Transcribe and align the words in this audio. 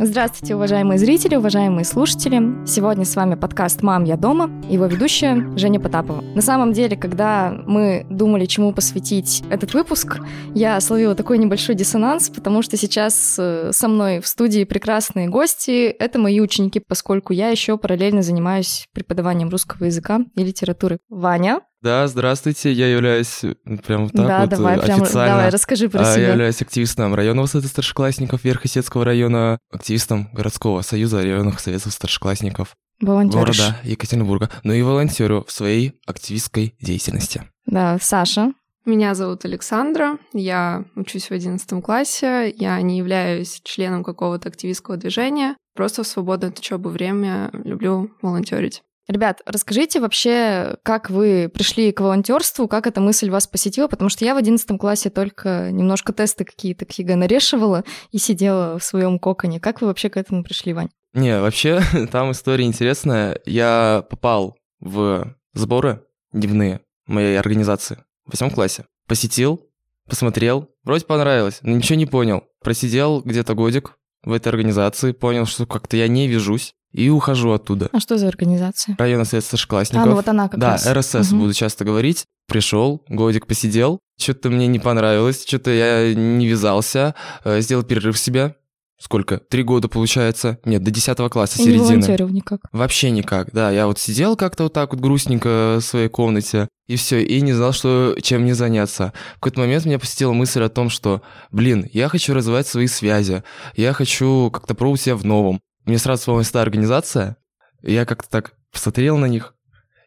Здравствуйте, 0.00 0.54
уважаемые 0.54 0.96
зрители, 0.96 1.34
уважаемые 1.34 1.84
слушатели. 1.84 2.64
Сегодня 2.64 3.04
с 3.04 3.16
вами 3.16 3.34
подкаст 3.34 3.82
«Мам, 3.82 4.04
я 4.04 4.16
дома», 4.16 4.48
его 4.70 4.86
ведущая 4.86 5.50
Женя 5.56 5.80
Потапова. 5.80 6.20
На 6.36 6.40
самом 6.40 6.72
деле, 6.72 6.96
когда 6.96 7.50
мы 7.66 8.06
думали, 8.08 8.46
чему 8.46 8.72
посвятить 8.72 9.42
этот 9.50 9.74
выпуск, 9.74 10.20
я 10.54 10.80
словила 10.80 11.16
такой 11.16 11.38
небольшой 11.38 11.74
диссонанс, 11.74 12.30
потому 12.30 12.62
что 12.62 12.76
сейчас 12.76 13.38
э, 13.40 13.72
со 13.72 13.88
мной 13.88 14.20
в 14.20 14.28
студии 14.28 14.62
прекрасные 14.62 15.26
гости. 15.28 15.86
Это 15.88 16.20
мои 16.20 16.38
ученики, 16.38 16.78
поскольку 16.78 17.32
я 17.32 17.48
еще 17.48 17.76
параллельно 17.76 18.22
занимаюсь 18.22 18.86
преподаванием 18.92 19.48
русского 19.48 19.86
языка 19.86 20.20
и 20.36 20.44
литературы. 20.44 21.00
Ваня. 21.08 21.60
Да, 21.80 22.08
здравствуйте, 22.08 22.72
я 22.72 22.88
являюсь 22.88 23.40
прям 23.86 24.10
так 24.10 24.26
да, 24.26 24.40
вот 24.40 24.50
давай, 24.50 24.80
прям, 24.80 25.02
официально. 25.02 25.34
давай, 25.34 25.50
расскажи 25.50 25.88
про 25.88 26.00
а, 26.00 26.12
себя. 26.12 26.22
Я 26.22 26.28
являюсь 26.30 26.60
активистом 26.60 27.14
районного 27.14 27.46
совета 27.46 27.68
старшеклассников 27.68 28.42
Верхосецкого 28.42 29.04
района, 29.04 29.58
активистом 29.70 30.28
городского 30.32 30.82
союза 30.82 31.18
районных 31.18 31.60
советов 31.60 31.92
старшеклассников 31.92 32.74
Волонтеришь. 33.00 33.58
города 33.58 33.76
Екатеринбурга, 33.84 34.50
ну 34.64 34.72
и 34.72 34.82
волонтерю 34.82 35.44
в 35.46 35.52
своей 35.52 36.00
активистской 36.04 36.74
деятельности. 36.80 37.44
Да, 37.66 37.98
Саша. 38.00 38.52
Меня 38.84 39.14
зовут 39.14 39.44
Александра, 39.44 40.18
я 40.32 40.84
учусь 40.96 41.28
в 41.28 41.32
11 41.32 41.84
классе, 41.84 42.52
я 42.56 42.80
не 42.80 42.96
являюсь 42.96 43.60
членом 43.62 44.02
какого-то 44.02 44.48
активистского 44.48 44.96
движения, 44.96 45.56
просто 45.76 46.02
в 46.02 46.06
свободное 46.06 46.48
от 46.48 46.58
учебы 46.58 46.88
время 46.88 47.50
люблю 47.52 48.10
волонтерить. 48.22 48.82
Ребят, 49.08 49.40
расскажите 49.46 50.00
вообще, 50.00 50.76
как 50.82 51.08
вы 51.08 51.50
пришли 51.52 51.92
к 51.92 52.00
волонтерству, 52.00 52.68
как 52.68 52.86
эта 52.86 53.00
мысль 53.00 53.30
вас 53.30 53.46
посетила, 53.46 53.88
потому 53.88 54.10
что 54.10 54.26
я 54.26 54.34
в 54.34 54.36
одиннадцатом 54.36 54.76
классе 54.76 55.08
только 55.08 55.70
немножко 55.72 56.12
тесты 56.12 56.44
какие-то 56.44 56.84
к 56.84 56.92
ЕГЭ 56.92 57.16
нарешивала 57.16 57.84
и 58.12 58.18
сидела 58.18 58.78
в 58.78 58.84
своем 58.84 59.18
коконе. 59.18 59.60
Как 59.60 59.80
вы 59.80 59.86
вообще 59.86 60.10
к 60.10 60.18
этому 60.18 60.44
пришли, 60.44 60.74
Вань? 60.74 60.90
Не, 61.14 61.40
вообще, 61.40 61.80
там 62.12 62.32
история 62.32 62.66
интересная. 62.66 63.40
Я 63.46 64.04
попал 64.10 64.58
в 64.78 65.34
сборы 65.54 66.04
дневные 66.32 66.82
моей 67.06 67.38
организации 67.38 68.04
в 68.26 68.32
восьмом 68.32 68.50
классе. 68.50 68.84
Посетил, 69.06 69.70
посмотрел, 70.06 70.68
вроде 70.84 71.06
понравилось, 71.06 71.60
но 71.62 71.70
ничего 71.74 71.96
не 71.96 72.04
понял. 72.04 72.44
Просидел 72.60 73.22
где-то 73.22 73.54
годик 73.54 73.96
в 74.22 74.32
этой 74.32 74.48
организации, 74.48 75.12
понял, 75.12 75.46
что 75.46 75.64
как-то 75.64 75.96
я 75.96 76.08
не 76.08 76.28
вяжусь 76.28 76.74
и 76.92 77.08
ухожу 77.10 77.52
оттуда. 77.52 77.88
А 77.92 78.00
что 78.00 78.16
за 78.18 78.28
организация? 78.28 78.96
Районный 78.98 79.26
совет 79.26 79.44
старшеклассников. 79.44 80.02
А, 80.06 80.08
ну 80.08 80.14
вот 80.16 80.28
она 80.28 80.48
как 80.48 80.58
да, 80.58 80.72
раз. 80.72 80.86
РСС 80.86 81.30
Мгм. 81.32 81.40
буду 81.40 81.54
часто 81.54 81.84
говорить. 81.84 82.24
Пришел, 82.46 83.04
годик 83.08 83.46
посидел, 83.46 83.98
что-то 84.18 84.48
мне 84.48 84.66
не 84.66 84.78
понравилось, 84.78 85.44
что-то 85.46 85.70
я 85.70 86.14
не 86.14 86.46
вязался, 86.46 87.14
э, 87.44 87.60
сделал 87.60 87.82
перерыв 87.82 88.16
в 88.16 88.18
себя. 88.18 88.54
Сколько? 89.00 89.38
Три 89.38 89.62
года 89.62 89.86
получается? 89.86 90.58
Нет, 90.64 90.82
до 90.82 90.90
10 90.90 91.28
класса, 91.28 91.58
И 91.58 91.60
не 91.60 91.66
середины. 91.66 91.86
волонтерил 91.86 92.28
никак. 92.30 92.60
Вообще 92.72 93.10
никак, 93.10 93.50
да. 93.52 93.70
Я 93.70 93.86
вот 93.86 94.00
сидел 94.00 94.34
как-то 94.34 94.64
вот 94.64 94.72
так 94.72 94.92
вот 94.92 95.00
грустненько 95.00 95.76
в 95.78 95.82
своей 95.82 96.08
комнате, 96.08 96.66
и 96.88 96.96
все, 96.96 97.22
и 97.22 97.40
не 97.40 97.52
знал, 97.52 97.72
что, 97.72 98.16
чем 98.20 98.42
мне 98.42 98.56
заняться. 98.56 99.12
В 99.36 99.40
какой-то 99.40 99.60
момент 99.60 99.84
меня 99.84 100.00
посетила 100.00 100.32
мысль 100.32 100.62
о 100.64 100.68
том, 100.68 100.90
что, 100.90 101.22
блин, 101.52 101.88
я 101.92 102.08
хочу 102.08 102.34
развивать 102.34 102.66
свои 102.66 102.88
связи, 102.88 103.44
я 103.76 103.92
хочу 103.92 104.50
как-то 104.50 104.74
пробовать 104.74 105.02
себя 105.02 105.14
в 105.14 105.24
новом. 105.24 105.60
Мне 105.88 105.96
сразу 105.96 106.20
вспомнилась 106.20 106.50
та 106.50 106.60
организация, 106.60 107.38
и 107.82 107.94
я 107.94 108.04
как-то 108.04 108.28
так 108.28 108.52
посмотрел 108.70 109.16
на 109.16 109.24
них 109.24 109.54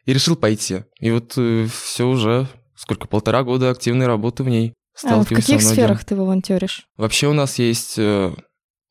и 0.04 0.12
решил 0.12 0.36
пойти. 0.36 0.84
И 1.00 1.10
вот 1.10 1.32
все 1.32 2.06
уже, 2.06 2.46
сколько, 2.76 3.08
полтора 3.08 3.42
года 3.42 3.68
активной 3.68 4.06
работы 4.06 4.44
в 4.44 4.48
ней. 4.48 4.74
А 5.02 5.24
в 5.24 5.28
каких 5.28 5.60
сферах 5.60 6.04
ты 6.04 6.14
волонтеришь? 6.14 6.86
Вообще 6.96 7.26
у 7.26 7.32
нас 7.32 7.58
есть 7.58 7.98
э, 7.98 8.32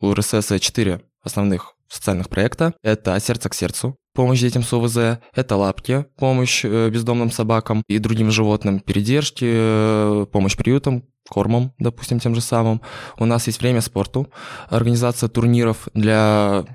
у 0.01 0.13
РСС 0.13 0.51
четыре 0.59 1.01
основных 1.23 1.75
социальных 1.87 2.27
проекта. 2.27 2.73
Это 2.83 3.17
«Сердце 3.21 3.47
к 3.47 3.53
сердцу», 3.53 3.95
помощь 4.13 4.41
детям 4.41 4.61
с 4.61 4.73
ОВЗ, 4.73 5.21
это 5.33 5.55
«Лапки», 5.55 6.07
помощь 6.17 6.65
э, 6.65 6.89
бездомным 6.89 7.31
собакам 7.31 7.83
и 7.87 7.99
другим 7.99 8.31
животным, 8.31 8.81
передержки, 8.81 9.45
э, 9.47 10.25
помощь 10.29 10.57
приютам, 10.57 11.05
кормом, 11.29 11.73
допустим, 11.79 12.19
тем 12.19 12.35
же 12.35 12.41
самым. 12.41 12.81
У 13.17 13.23
нас 13.23 13.47
есть 13.47 13.61
«Время 13.61 13.79
спорту», 13.79 14.29
организация 14.69 15.29
турниров 15.29 15.87
для 15.93 16.65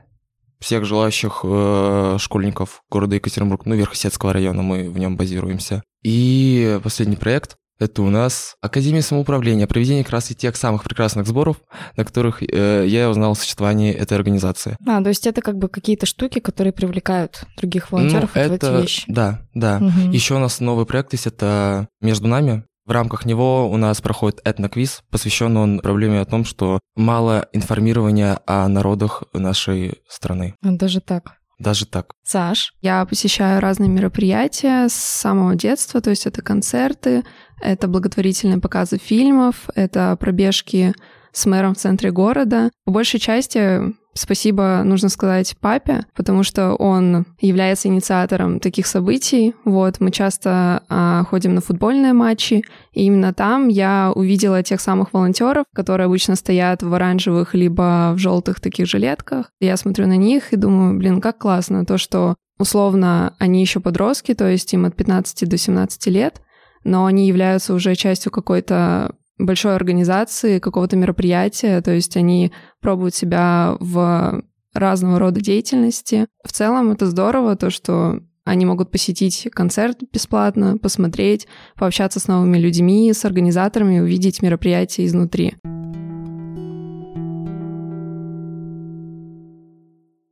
всех 0.59 0.85
желающих 0.85 1.41
э, 1.45 2.17
школьников 2.19 2.83
города 2.91 3.15
Екатеринбург, 3.15 3.67
ну, 3.67 3.75
Верхосецкого 3.75 4.33
района, 4.33 4.63
мы 4.63 4.91
в 4.91 4.99
нем 4.99 5.17
базируемся. 5.17 5.83
И 6.03 6.79
последний 6.83 7.17
проект 7.17 7.57
это 7.79 8.03
у 8.03 8.09
нас 8.09 8.57
Академия 8.63 9.03
самоуправления, 9.03 9.67
проведение 9.67 10.03
как 10.03 10.15
раз 10.15 10.31
и 10.31 10.35
тех 10.35 10.57
самых 10.57 10.83
прекрасных 10.85 11.27
сборов, 11.27 11.59
на 11.97 12.05
которых 12.05 12.43
э, 12.43 12.87
я 12.87 13.11
узнал 13.11 13.33
о 13.33 13.35
существовании 13.35 13.93
этой 13.93 14.17
организации. 14.17 14.77
А, 14.87 15.03
то 15.03 15.11
есть 15.11 15.27
это 15.27 15.43
как 15.43 15.59
бы 15.59 15.69
какие-то 15.69 16.07
штуки, 16.07 16.39
которые 16.39 16.73
привлекают 16.73 17.45
других 17.59 17.93
волонтеров 17.93 18.35
Ну, 18.35 18.43
вот 18.43 18.51
в 18.51 18.53
эти 18.55 18.65
это, 18.65 18.81
вещи. 18.81 19.05
Да, 19.09 19.43
да. 19.55 19.79
Мгм. 19.79 20.11
Еще 20.11 20.35
у 20.35 20.39
нас 20.39 20.61
новый 20.61 20.87
проект 20.87 21.13
есть, 21.13 21.27
это 21.27 21.89
«Между 22.01 22.29
нами». 22.29 22.65
В 22.87 22.93
рамках 22.93 23.27
него 23.27 23.69
у 23.69 23.77
нас 23.77 24.01
проходит 24.01 24.41
этноквиз, 24.45 25.03
посвященный 25.11 25.61
он 25.61 25.81
проблеме 25.81 26.21
о 26.21 26.25
том, 26.25 26.45
что 26.45 26.79
мало 26.95 27.49
информирования 27.53 28.39
о 28.47 28.69
народах 28.69 29.25
нашей 29.33 29.99
страны. 30.09 30.55
А, 30.63 30.71
Даже 30.71 31.01
так. 31.01 31.33
Даже 31.59 31.87
так. 31.87 32.13
Саш, 32.23 32.75
Я 32.83 33.05
посещаю 33.07 33.61
разные 33.61 33.89
мероприятия 33.89 34.89
с 34.89 34.95
самого 34.95 35.57
детства, 35.57 36.01
то 36.01 36.11
есть 36.11 36.27
это 36.27 36.43
концерты, 36.43 37.25
это 37.61 37.89
благотворительные 37.89 38.61
показы 38.61 38.99
фильмов, 38.99 39.69
это 39.75 40.17
пробежки 40.21 40.95
с 41.33 41.47
мэром 41.47 41.75
в 41.75 41.79
центре 41.79 42.13
города. 42.13 42.71
По 42.85 42.93
большей 42.93 43.19
части 43.19 43.81
спасибо 44.17 44.83
нужно 44.85 45.09
сказать 45.09 45.57
папе, 45.61 46.07
потому 46.15 46.43
что 46.43 46.75
он 46.75 47.27
является 47.41 47.89
инициатором 47.89 48.59
таких 48.61 48.87
событий. 48.87 49.55
Вот 49.65 50.01
мы 50.01 50.11
часто 50.11 50.83
а, 50.89 51.25
ходим 51.25 51.55
на 51.55 51.61
футбольные 51.61 52.13
матчи, 52.13 52.65
и 52.93 53.05
именно 53.05 53.33
там 53.33 53.69
я 53.69 54.13
увидела 54.15 54.63
тех 54.63 54.81
самых 54.81 55.13
волонтеров, 55.13 55.67
которые 55.75 56.07
обычно 56.07 56.35
стоят 56.35 56.83
в 56.83 56.93
оранжевых 56.93 57.55
либо 57.55 58.13
в 58.15 58.19
желтых 58.19 58.61
таких 58.61 58.87
жилетках. 58.87 59.51
Я 59.61 59.77
смотрю 59.77 60.07
на 60.07 60.17
них 60.17 60.53
и 60.53 60.57
думаю, 60.57 60.99
блин, 60.99 61.21
как 61.21 61.39
классно 61.39 61.85
то, 61.85 61.99
что 61.99 62.37
условно 62.59 63.35
они 63.39 63.61
еще 63.61 63.81
подростки, 63.81 64.35
то 64.35 64.49
есть 64.49 64.73
им 64.73 64.87
от 64.87 64.97
15 64.97 65.49
до 65.49 65.57
17 65.57 66.07
лет, 66.07 66.41
но 66.85 67.05
они 67.05 67.27
являются 67.27 67.75
уже 67.75 67.95
частью 67.95 68.33
какой-то 68.33 69.15
большой 69.39 69.75
организации, 69.75 70.59
какого-то 70.59 70.97
мероприятия, 70.97 71.81
то 71.81 71.93
есть 71.93 72.17
они 72.17 72.53
пробуют 72.81 73.15
себя 73.15 73.77
в 73.81 74.43
разного 74.75 75.19
рода 75.19 75.41
деятельности. 75.41 76.27
В 76.45 76.53
целом 76.53 76.91
это 76.91 77.07
здорово, 77.07 77.57
то, 77.57 77.71
что 77.71 78.21
они 78.45 78.65
могут 78.65 78.91
посетить 78.91 79.49
концерт 79.53 79.99
бесплатно, 80.13 80.79
посмотреть, 80.79 81.47
пообщаться 81.77 82.21
с 82.21 82.29
новыми 82.29 82.59
людьми, 82.59 83.13
с 83.13 83.25
организаторами, 83.25 84.01
увидеть 84.01 84.43
мероприятие 84.43 85.07
изнутри. 85.07 85.55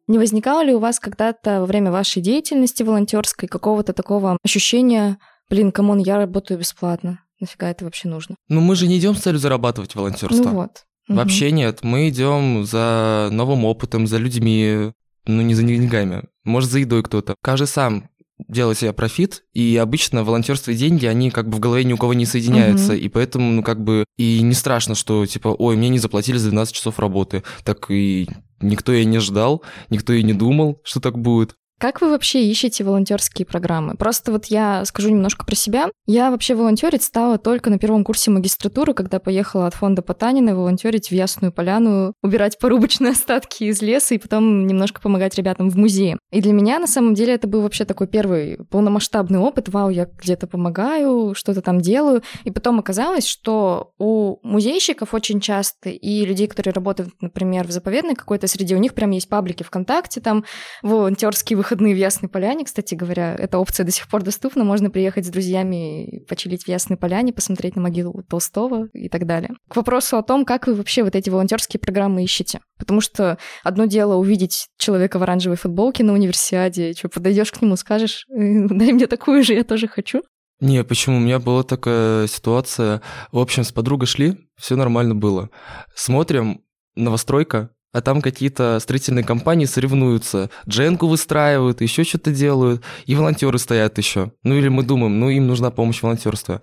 не 0.07 0.19
возникало 0.19 0.63
ли 0.63 0.75
у 0.75 0.79
вас 0.79 1.01
когда-то 1.01 1.61
во 1.61 1.67
время 1.67 1.91
вашей 1.91 2.23
деятельности 2.23 2.83
волонтерской 2.83 3.49
какого-то 3.49 3.93
такого 3.93 4.39
ощущения, 4.45 5.19
блин, 5.49 5.73
come 5.73 5.88
on, 5.88 5.99
я 5.99 6.17
работаю 6.19 6.59
бесплатно, 6.59 7.24
нафига 7.45 7.71
это 7.71 7.85
вообще 7.85 8.09
нужно? 8.09 8.37
Но 8.49 8.61
мы 8.61 8.75
же 8.77 8.87
не 8.87 8.99
идем 8.99 9.15
с 9.15 9.21
целью 9.21 9.39
зарабатывать 9.39 9.95
волонтерство. 9.95 10.43
Ну 10.45 10.55
вот. 10.55 10.85
Вообще 11.09 11.51
нет, 11.51 11.81
мы 11.83 12.09
идем 12.09 12.65
за 12.65 13.29
новым 13.31 13.65
опытом, 13.67 14.07
за 14.07 14.17
людьми, 14.17 14.93
ну 15.27 15.43
не 15.43 15.55
за 15.55 15.63
деньгами, 15.63 16.25
может 16.45 16.71
за 16.71 16.79
едой 16.79 17.03
кто-то. 17.03 17.35
Каждый 17.43 17.67
сам 17.67 18.09
делает 18.49 18.79
себе 18.79 18.93
профит, 18.93 19.45
и 19.53 19.77
обычно 19.77 20.25
волонтерство 20.25 20.71
и 20.73 20.75
деньги, 20.77 21.07
они 21.07 21.31
как 21.31 21.49
бы 21.49 21.57
в 21.57 21.61
голове 21.61 21.85
ни 21.85 21.93
у 21.93 21.97
кого 21.97 22.15
не 22.15 22.27
соединяются, 22.27 22.93
Мгм. 22.93 23.01
и 23.03 23.09
поэтому, 23.09 23.53
ну 23.53 23.63
как 23.63 23.83
бы, 23.85 24.07
и 24.17 24.41
не 24.43 24.55
страшно, 24.55 24.95
что 24.95 25.25
типа, 25.27 25.49
ой, 25.49 25.77
мне 25.77 25.89
не 25.89 25.99
заплатили 25.99 26.37
за 26.39 26.49
12 26.51 26.75
часов 26.75 26.99
работы, 26.99 27.43
так 27.65 27.91
и 27.91 28.29
никто 28.61 28.93
и 28.93 29.05
не 29.05 29.19
ждал, 29.19 29.63
никто 29.91 30.13
и 30.13 30.23
не 30.23 30.33
думал, 30.33 30.81
что 30.85 31.01
так 31.01 31.19
будет. 31.19 31.55
Как 31.79 32.01
вы 32.01 32.11
вообще 32.11 32.45
ищете 32.45 32.85
волонтерские 32.85 33.45
программы? 33.45 33.97
Просто 33.97 34.31
вот 34.31 34.47
я 34.47 34.85
скажу 34.85 35.11
немножко 35.11 35.45
про 35.45 35.57
себя. 35.57 35.89
Я 36.07 36.31
вообще 36.31 36.55
волонтерить 36.55 37.03
стала 37.03 37.37
только 37.37 37.69
на 37.69 37.79
первом 37.79 38.05
курсе 38.05 38.31
магистратуры, 38.31 38.95
когда 38.95 39.19
поехала 39.19 39.67
от 39.67 39.75
фонда 39.75 40.01
Потанина 40.01 40.55
волонтерить 40.55 41.09
в 41.09 41.13
Ясную 41.13 41.53
Поляну, 41.53 42.15
убирать 42.23 42.59
порубочные 42.59 43.13
остатки 43.13 43.65
из 43.65 43.83
леса 43.83 44.15
и 44.15 44.19
потом 44.19 44.67
немножко 44.67 45.01
помогать 45.01 45.35
ребятам 45.35 45.69
в 45.69 45.77
музее. 45.77 46.19
И 46.31 46.41
для 46.41 46.53
меня, 46.53 46.79
на 46.79 46.87
самом 46.87 47.15
деле, 47.15 47.35
это 47.35 47.49
был 47.49 47.63
вообще 47.63 47.85
такой 47.85 48.07
первый 48.07 48.59
полномасштабный 48.71 49.41
опыт. 49.41 49.69
Вау, 49.69 49.91
я 49.91 50.07
где-то 50.07 50.47
помогаю, 50.47 51.35
что-то 51.35 51.61
там 51.61 51.81
делаю. 51.81 52.23
И 52.45 52.53
потом 52.53 52.79
оказалось, 52.79 53.27
что 53.27 53.93
у 53.99 54.39
музейщиков 54.43 55.13
очень 55.13 55.41
часто 55.41 55.91
и 55.91 56.25
людей, 56.25 56.47
которые 56.47 56.73
работают, 56.73 57.11
например, 57.21 57.67
в 57.67 57.73
заповедной 57.73 58.15
какой-то 58.15 58.47
среде, 58.47 58.77
у 58.77 58.79
них 58.79 58.95
прям 58.95 59.11
есть 59.11 59.29
паблики 59.29 59.65
ВКонтакте, 59.65 60.21
там 60.21 60.45
волонтерские 60.83 61.57
выходные 61.65 61.95
в 61.95 61.97
Ясной 61.97 62.29
Поляне, 62.29 62.67
кстати 62.67 62.95
говоря, 62.95 63.35
эта 63.35 63.59
опция 63.59 63.85
до 63.85 63.91
сих 63.91 64.07
пор 64.07 64.23
доступна, 64.23 64.65
можно 64.65 64.91
приехать 64.91 65.25
с 65.25 65.31
друзьями, 65.31 66.23
почилить 66.29 66.65
в 66.65 66.69
Ясной 66.69 66.99
Поляне, 66.99 67.33
посмотреть 67.33 67.75
на 67.75 67.81
могилу 67.81 68.23
Толстого 68.29 68.89
и 68.93 69.09
так 69.09 69.27
далее. 69.27 69.55
К 69.69 69.77
вопросу 69.77 70.19
о 70.19 70.23
том, 70.23 70.45
как 70.45 70.67
вы 70.67 70.75
вообще 70.75 71.03
вот 71.03 71.17
эти 71.17 71.31
волонтерские 71.31 71.81
программы 71.81 72.23
ищете. 72.23 72.61
Потому 72.79 73.01
что 73.01 73.39
одно 73.63 73.87
дело 73.87 74.17
увидеть 74.17 74.69
человека 74.77 75.19
в 75.19 75.23
оранжевой 75.23 75.57
футболке 75.57 76.05
на 76.05 76.13
универсиаде, 76.13 76.93
что 76.93 77.09
подойдешь 77.09 77.51
к 77.51 77.63
нему, 77.63 77.77
скажешь, 77.77 78.27
«Э, 78.29 78.67
дай 78.69 78.93
мне 78.93 79.07
такую 79.07 79.43
же, 79.43 79.55
я 79.55 79.65
тоже 79.65 79.89
хочу. 79.89 80.23
Не, 80.61 80.85
почему? 80.85 81.17
У 81.17 81.21
меня 81.21 81.39
была 81.39 81.63
такая 81.63 82.27
ситуация. 82.27 83.01
В 83.33 83.39
общем, 83.39 83.65
с 83.65 83.73
подругой 83.73 84.07
шли, 84.07 84.37
все 84.57 84.77
нормально 84.77 85.15
было. 85.15 85.49
Смотрим, 85.95 86.63
новостройка, 86.95 87.71
а 87.95 88.01
там 88.01 88.21
какие-то 88.21 88.79
строительные 88.81 89.25
компании 89.25 89.67
соревнуются, 89.67 90.51
дженку 90.69 91.07
выстраивают, 91.07 91.81
еще 91.81 92.03
что-то 92.03 92.33
делают, 92.33 92.83
и 93.07 93.15
волонтеры 93.15 93.59
стоят 93.59 93.97
еще. 93.99 94.33
Ну 94.43 94.57
или 94.57 94.69
мы 94.69 94.83
думаем, 94.83 95.19
ну 95.21 95.31
им 95.31 95.47
нужна 95.47 95.71
помощь 95.71 96.03
волонтерства. 96.03 96.61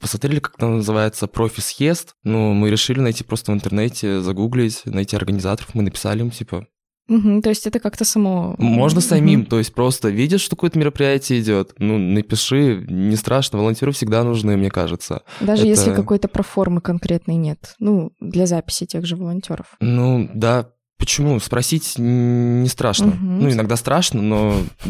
Посмотрели, 0.00 0.38
как 0.38 0.56
там 0.56 0.76
называется 0.76 1.26
профи-съезд, 1.26 2.14
ну 2.22 2.54
мы 2.54 2.70
решили 2.70 3.00
найти 3.00 3.24
просто 3.24 3.50
в 3.50 3.56
интернете, 3.56 4.20
загуглить, 4.20 4.82
найти 4.84 5.16
организаторов, 5.16 5.74
мы 5.74 5.82
написали 5.82 6.20
им, 6.20 6.30
типа, 6.30 6.68
Мгм, 7.08 7.42
то 7.42 7.48
есть 7.48 7.66
это 7.66 7.78
как-то 7.80 8.04
само... 8.04 8.54
можно 8.58 9.00
самим, 9.00 9.46
то 9.46 9.58
есть 9.58 9.74
просто 9.74 10.08
видишь, 10.10 10.42
что 10.42 10.56
какое-то 10.56 10.78
мероприятие 10.78 11.40
идет, 11.40 11.72
ну 11.78 11.98
напиши, 11.98 12.84
не 12.88 13.16
страшно, 13.16 13.58
волонтеры 13.58 13.92
всегда 13.92 14.22
нужны, 14.24 14.56
мне 14.56 14.70
кажется. 14.70 15.22
Даже 15.40 15.62
это- 15.62 15.68
если 15.70 15.94
какой-то 15.94 16.28
проформы 16.28 16.80
конкретной 16.80 17.36
нет. 17.36 17.74
Ну, 17.78 18.12
для 18.20 18.46
записи 18.46 18.86
тех 18.86 19.06
же 19.06 19.16
волонтеров. 19.16 19.66
Ну, 19.80 20.28
да, 20.34 20.68
почему? 20.98 21.38
Спросить 21.40 21.94
не 21.96 22.68
страшно. 22.68 23.06
Мгм. 23.08 23.40
Ну, 23.40 23.50
иногда 23.50 23.76
страшно, 23.76 24.20
но... 24.22 24.54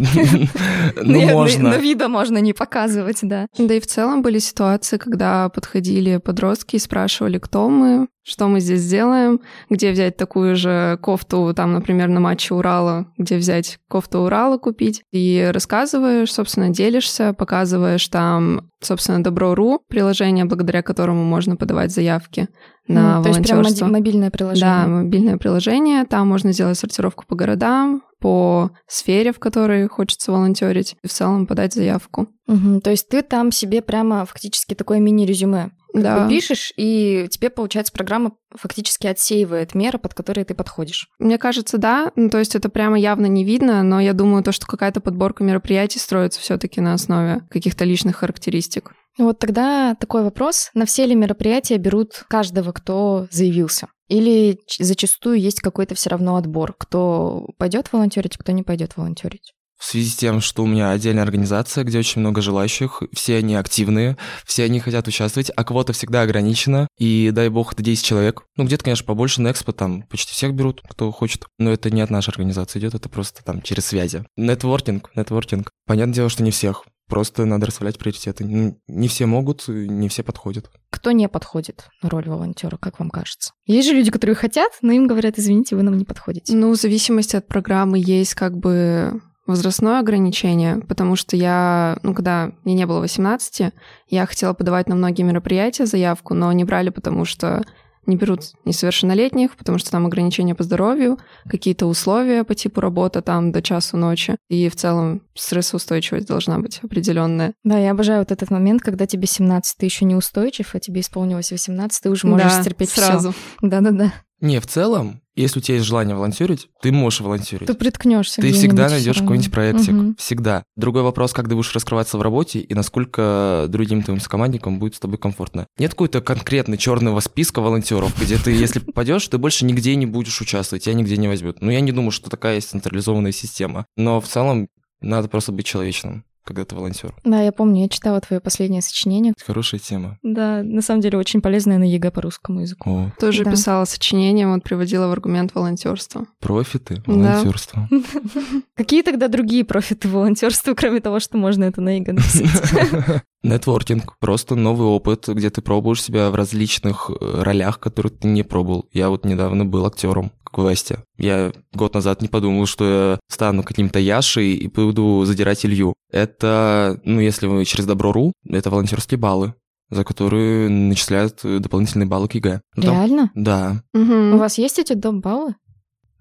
Ну, 0.97 1.21
Но 1.21 1.27
можно. 1.33 1.79
вида 1.79 2.09
можно 2.09 2.39
не 2.39 2.53
показывать, 2.53 3.19
да. 3.23 3.47
Да 3.57 3.75
и 3.75 3.81
в 3.81 3.87
целом 3.87 4.23
были 4.23 4.39
ситуации, 4.39 4.97
когда 4.97 5.49
подходили 5.49 6.17
подростки 6.17 6.77
и 6.77 6.81
спрашивали, 6.81 7.39
кто 7.39 7.69
мы, 7.69 8.09
что 8.29 8.47
мы 8.49 8.61
здесь 8.61 8.87
делаем, 8.89 9.41
где 9.71 9.91
взять 9.91 10.17
такую 10.17 10.55
же 10.57 10.99
кофту, 11.03 11.53
там, 11.55 11.73
например, 11.73 12.09
на 12.09 12.21
матче 12.21 12.55
Урала, 12.55 13.07
где 13.17 13.37
взять 13.37 13.79
кофту 13.89 14.21
Урала 14.21 14.59
купить. 14.59 15.03
И 15.13 15.49
рассказываешь, 15.53 16.33
собственно, 16.33 16.69
делишься, 16.71 17.33
показываешь 17.33 18.07
там, 18.09 18.69
собственно, 18.81 19.23
Добро.ру, 19.23 19.81
приложение, 19.89 20.45
благодаря 20.45 20.83
которому 20.83 21.25
можно 21.25 21.57
подавать 21.57 21.91
заявки 21.93 22.49
на 22.87 23.17
М, 23.19 23.23
То 23.23 23.29
есть 23.31 23.43
прям 23.43 23.59
волонтерство. 23.59 23.87
мобильное 23.87 24.29
Да, 24.31 24.37
приложение. 24.37 24.87
мобильное 24.87 25.37
приложение. 25.37 26.05
Там 26.05 26.29
можно 26.29 26.53
сделать 26.53 26.79
сортировку 26.79 27.25
по 27.27 27.35
городам, 27.37 28.03
по 28.21 28.71
сфере, 28.89 29.33
в 29.33 29.39
которой 29.39 29.89
хочется 29.89 30.33
волонтерить, 30.33 30.97
и 31.03 31.07
в 31.09 31.13
целом 31.13 31.47
подать 31.47 31.75
заявку. 31.75 32.29
Мгм, 32.47 32.81
То 32.81 32.91
есть 32.91 33.09
ты 33.09 33.23
там 33.23 33.53
себе 33.53 33.83
прямо 33.83 34.25
фактически 34.25 34.75
такое 34.75 34.99
мини-резюме 35.01 35.71
Да. 35.95 36.25
бы 36.25 36.29
пишешь, 36.29 36.73
и 36.77 37.29
тебе, 37.31 37.51
получается, 37.51 37.93
программа 37.93 38.33
фактически 38.55 39.07
отсеивает 39.07 39.75
меры, 39.75 39.99
под 39.99 40.15
которые 40.15 40.45
ты 40.45 40.55
подходишь. 40.55 41.09
Мне 41.19 41.39
кажется, 41.39 41.79
да. 41.79 42.13
Ну, 42.15 42.31
то 42.31 42.39
есть 42.39 42.55
это 42.55 42.69
прямо 42.69 42.99
явно 42.99 43.27
не 43.27 43.45
видно, 43.45 43.83
но 43.83 44.01
я 44.01 44.13
думаю, 44.13 44.43
то, 44.43 44.53
что 44.53 44.67
какая-то 44.67 45.01
подборка 45.01 45.45
мероприятий 45.45 45.99
строится 45.99 46.41
все 46.41 46.59
таки 46.59 46.81
на 46.81 46.95
основе 46.95 47.43
каких-то 47.51 47.85
личных 47.85 48.17
характеристик. 48.17 48.93
Ну 49.19 49.25
Вот 49.27 49.39
тогда 49.39 49.97
такой 49.97 50.23
вопрос. 50.23 50.71
На 50.75 50.87
все 50.87 51.05
ли 51.05 51.15
мероприятия 51.15 51.77
берут 51.77 52.25
каждого, 52.29 52.73
кто 52.73 53.27
заявился? 53.31 53.89
Или 54.09 54.61
зачастую 54.79 55.39
есть 55.39 55.61
какой-то 55.61 55.95
все 55.95 56.11
равно 56.11 56.37
отбор, 56.37 56.75
кто 56.79 57.49
пойдет 57.59 57.93
волонтерить, 57.93 58.39
кто 58.39 58.53
не 58.53 58.63
пойдет 58.63 58.97
волонтерить? 58.97 59.53
В 59.79 59.85
связи 59.85 60.11
с 60.11 60.17
тем, 60.17 60.41
что 60.41 60.65
у 60.65 60.67
меня 60.67 60.91
отдельная 60.91 61.23
организация, 61.23 61.85
где 61.85 61.99
очень 61.99 62.21
много 62.21 62.43
желающих, 62.43 63.03
все 63.13 63.37
они 63.37 63.55
активные, 63.55 64.17
все 64.45 64.65
они 64.65 64.81
хотят 64.81 65.07
участвовать, 65.07 65.51
а 65.55 65.65
квота 65.65 65.93
всегда 65.93 66.23
ограничена, 66.23 66.89
и 66.99 67.31
дай 67.33 67.49
бог, 67.49 67.73
это 67.73 67.83
10 67.83 68.05
человек. 68.05 68.43
Ну, 68.57 68.65
где-то, 68.65 68.85
конечно, 68.85 69.07
побольше, 69.07 69.41
на 69.41 69.53
экспо 69.53 69.73
там 69.73 70.03
почти 70.03 70.33
всех 70.33 70.53
берут, 70.53 70.83
кто 70.89 71.13
хочет, 71.13 71.47
но 71.59 71.71
это 71.71 71.91
не 71.91 72.01
от 72.01 72.11
нашей 72.11 72.31
организации 72.31 72.81
идет, 72.81 72.95
это 72.95 73.09
просто 73.09 73.45
там 73.45 73.63
через 73.63 73.87
связи. 73.87 74.25
Нетворкинг, 74.37 75.11
нетворкинг. 75.15 75.71
Понятное 75.87 76.15
дело, 76.15 76.29
что 76.29 76.43
не 76.43 76.51
всех, 76.51 76.85
просто 77.09 77.45
надо 77.45 77.67
расставлять 77.67 77.99
приоритеты. 77.99 78.45
Не 78.45 79.09
все 79.09 79.27
могут, 79.27 79.69
не 79.69 80.09
все 80.09 80.25
подходят. 80.25 80.71
Кто 80.91 81.13
не 81.13 81.29
подходит 81.29 81.89
на 82.03 82.11
роль 82.11 82.29
волонтера, 82.29 82.77
как 82.77 82.99
вам 82.99 83.11
кажется? 83.11 83.53
Есть 83.67 83.89
же 83.89 83.95
люди, 83.95 84.11
которые 84.11 84.35
хотят, 84.35 84.73
но 84.83 84.93
им 84.93 85.07
говорят, 85.07 85.39
извините, 85.39 85.77
вы 85.77 85.83
нам 85.83 85.97
не 85.97 86.05
подходите. 86.05 86.55
Ну, 86.55 86.73
в 86.73 86.77
зависимости 86.77 87.37
от 87.37 87.47
программы 87.47 88.03
есть 88.05 88.35
как 88.35 88.59
бы 88.59 89.21
возрастное 89.49 89.99
ограничение, 89.99 90.79
потому 90.87 91.17
что 91.17 91.37
я, 91.37 91.99
ну, 92.03 92.15
когда 92.15 92.53
мне 92.65 92.75
не 92.75 92.87
было 92.87 93.01
18, 93.01 93.73
я 94.09 94.27
хотела 94.27 94.53
подавать 94.53 94.89
на 94.89 94.95
многие 94.95 95.23
мероприятия 95.23 95.87
заявку, 95.87 96.35
но 96.35 96.53
не 96.53 96.65
брали, 96.65 96.91
потому 96.91 97.25
что 97.25 97.65
не 98.09 98.17
берут 98.17 98.41
несовершеннолетних, 98.65 99.57
потому 99.57 99.79
что 99.79 99.91
там 99.91 100.07
ограничения 100.07 100.55
по 100.55 100.63
здоровью, 100.63 101.19
какие-то 101.49 101.87
условия 101.87 102.43
по 102.43 102.55
типу 102.55 102.81
работы 102.81 103.21
там 103.21 103.53
до 103.53 103.63
часу 103.63 103.97
ночи. 103.97 104.37
И 104.49 104.69
в 104.69 104.77
целом 104.77 105.23
стрессоустойчивость 105.35 106.27
должна 106.27 106.59
быть 106.59 106.81
определенная. 106.83 107.53
Да, 107.65 107.79
я 107.79 107.91
обожаю 107.91 108.21
вот 108.21 108.33
этот 108.33 108.51
момент, 108.51 108.83
когда 108.83 109.07
тебе 109.07 109.27
17, 109.27 109.77
ты 109.77 109.87
еще 109.87 110.05
не 110.07 110.17
устойчив, 110.17 110.75
а 110.75 110.81
тебе 110.81 111.03
исполнилось 111.03 111.53
18, 111.53 112.03
ты 112.03 112.11
уже 112.11 112.27
можешь 112.27 112.51
Да, 112.51 112.63
стерпеть 112.63 112.91
сразу. 112.91 113.35
Да-да-да. 113.61 114.13
Не, 114.41 114.61
в 114.61 114.67
целом, 114.67 115.21
если 115.43 115.59
у 115.59 115.63
тебя 115.63 115.77
есть 115.77 115.87
желание 115.87 116.15
волонтерить, 116.15 116.69
ты 116.81 116.93
можешь 116.93 117.21
волонтерить. 117.21 117.67
Ты 117.67 117.75
приткнешься. 117.75 118.41
Ты 118.41 118.53
всегда 118.53 118.89
найдешь 118.89 119.19
какой-нибудь 119.19 119.53
проектик. 119.53 119.93
Мгм. 119.93 120.17
Всегда. 120.19 120.65
Другой 120.77 121.03
вопрос, 121.03 121.33
как 121.33 121.49
ты 121.49 121.55
будешь 121.55 121.73
раскрываться 121.75 122.19
в 122.19 122.23
работе 122.23 122.61
и 122.61 122.75
насколько 122.75 123.67
другим 123.69 124.03
твоим 124.03 124.21
командникам 124.21 124.79
будет 124.79 124.95
с 124.95 125.01
тобой 125.01 125.19
комфортно. 125.19 125.67
Нет 125.79 125.93
какой-то 125.93 126.21
конкретной 126.21 126.77
черного 126.77 127.21
списка 127.21 127.61
волонтеров, 127.61 128.15
где 128.21 128.37
ты, 128.37 128.51
если 128.51 128.81
попадешь, 128.81 129.27
ты 129.27 129.39
больше 129.39 129.65
нигде 129.65 129.97
не 129.97 130.07
будешь 130.07 130.41
участвовать, 130.41 130.85
тебя 130.85 130.95
нигде 130.95 131.17
не 131.17 131.29
возьмут. 131.29 131.61
Ну, 131.61 131.71
я 131.71 131.81
не 131.81 131.93
думаю, 131.93 132.11
что 132.11 132.31
такая 132.31 132.57
есть 132.57 132.71
централизованная 132.71 133.33
система. 133.33 133.87
Но 133.97 134.21
в 134.21 134.27
целом 134.27 134.69
надо 135.01 135.29
просто 135.29 135.53
быть 135.53 135.67
человечным, 135.67 136.25
когда 136.49 136.65
ты 136.65 136.75
волонтер. 136.75 137.15
Да, 137.25 137.43
я 137.43 137.53
помню, 137.53 137.83
я 137.83 137.89
читала 137.89 138.21
твое 138.21 138.41
последнее 138.41 138.81
сочинение. 138.83 139.35
Хорошая 139.47 139.79
тема. 139.81 140.19
Да, 140.23 140.63
на 140.63 140.81
самом 140.83 141.03
деле 141.03 141.19
очень 141.19 141.41
полезное 141.43 141.77
на 141.79 141.85
ЕГЭ 141.85 142.11
по 142.11 142.23
русскому 142.23 142.61
языку. 142.63 142.91
О, 142.91 143.13
Тоже 143.21 143.45
Да. 143.45 143.51
писала 143.51 143.85
сочинение, 143.85 144.49
вот 144.49 144.63
приводила 144.63 145.07
в 145.09 145.13
аргумент 145.13 145.55
волонтерства. 145.55 146.27
профиты, 146.41 147.03
Да. 147.07 147.13
волонтерство. 147.13 147.89
Какие 148.75 149.03
тогда 149.03 149.29
другие 149.29 149.65
профиты 149.65 150.09
волонтерства, 150.09 150.75
кроме 150.75 151.01
того, 151.01 151.21
что 151.21 151.37
можно 151.37 151.65
это 151.65 151.81
на 151.81 151.97
ЕГЭ 151.97 152.13
написать? 152.13 153.23
Нетворкинг, 153.43 154.19
просто 154.19 154.57
новый 154.57 154.89
опыт, 154.89 155.29
где 155.29 155.49
ты 155.51 155.63
пробуешь 155.63 156.03
себя 156.03 156.31
в 156.31 156.35
различных 156.35 157.09
э, 157.11 157.43
ролях, 157.43 157.79
которые 157.79 158.11
ты 158.13 158.27
не 158.27 158.43
пробовал. 158.43 158.89
Я 158.93 159.11
вот 159.11 159.25
недавно 159.25 159.65
был 159.65 159.87
актером 159.87 160.33
квесте. 160.51 161.05
Я 161.17 161.53
год 161.73 161.95
назад 161.95 162.23
не 162.23 162.29
подумал, 162.29 162.67
что 162.67 162.85
я 163.13 163.19
стану 163.29 163.63
каким-то 163.63 163.99
Яшей 163.99 164.55
и 164.55 164.69
буду 164.69 165.23
задирать 165.25 165.65
Илью. 165.65 165.95
Это, 166.11 167.01
ну, 167.05 167.21
если 167.21 167.47
вы 167.47 167.65
через 167.65 167.87
Добро.ру, 167.87 168.33
это 168.49 168.71
волонтерские 168.71 169.19
баллы, 169.19 169.55
за 169.91 170.05
которые 170.05 170.69
начисляют 170.69 171.41
дополнительные 171.43 172.07
баллы 172.07 172.29
к 172.29 172.35
ЕГЭ. 172.35 172.61
Ну, 172.77 172.83
там- 172.83 172.93
Реально? 172.95 173.31
Да. 173.35 173.83
Мгм. 173.95 174.35
У 174.35 174.39
вас 174.39 174.59
есть 174.59 174.79
эти 174.79 174.93
доп. 174.93 175.17
баллы? 175.17 175.55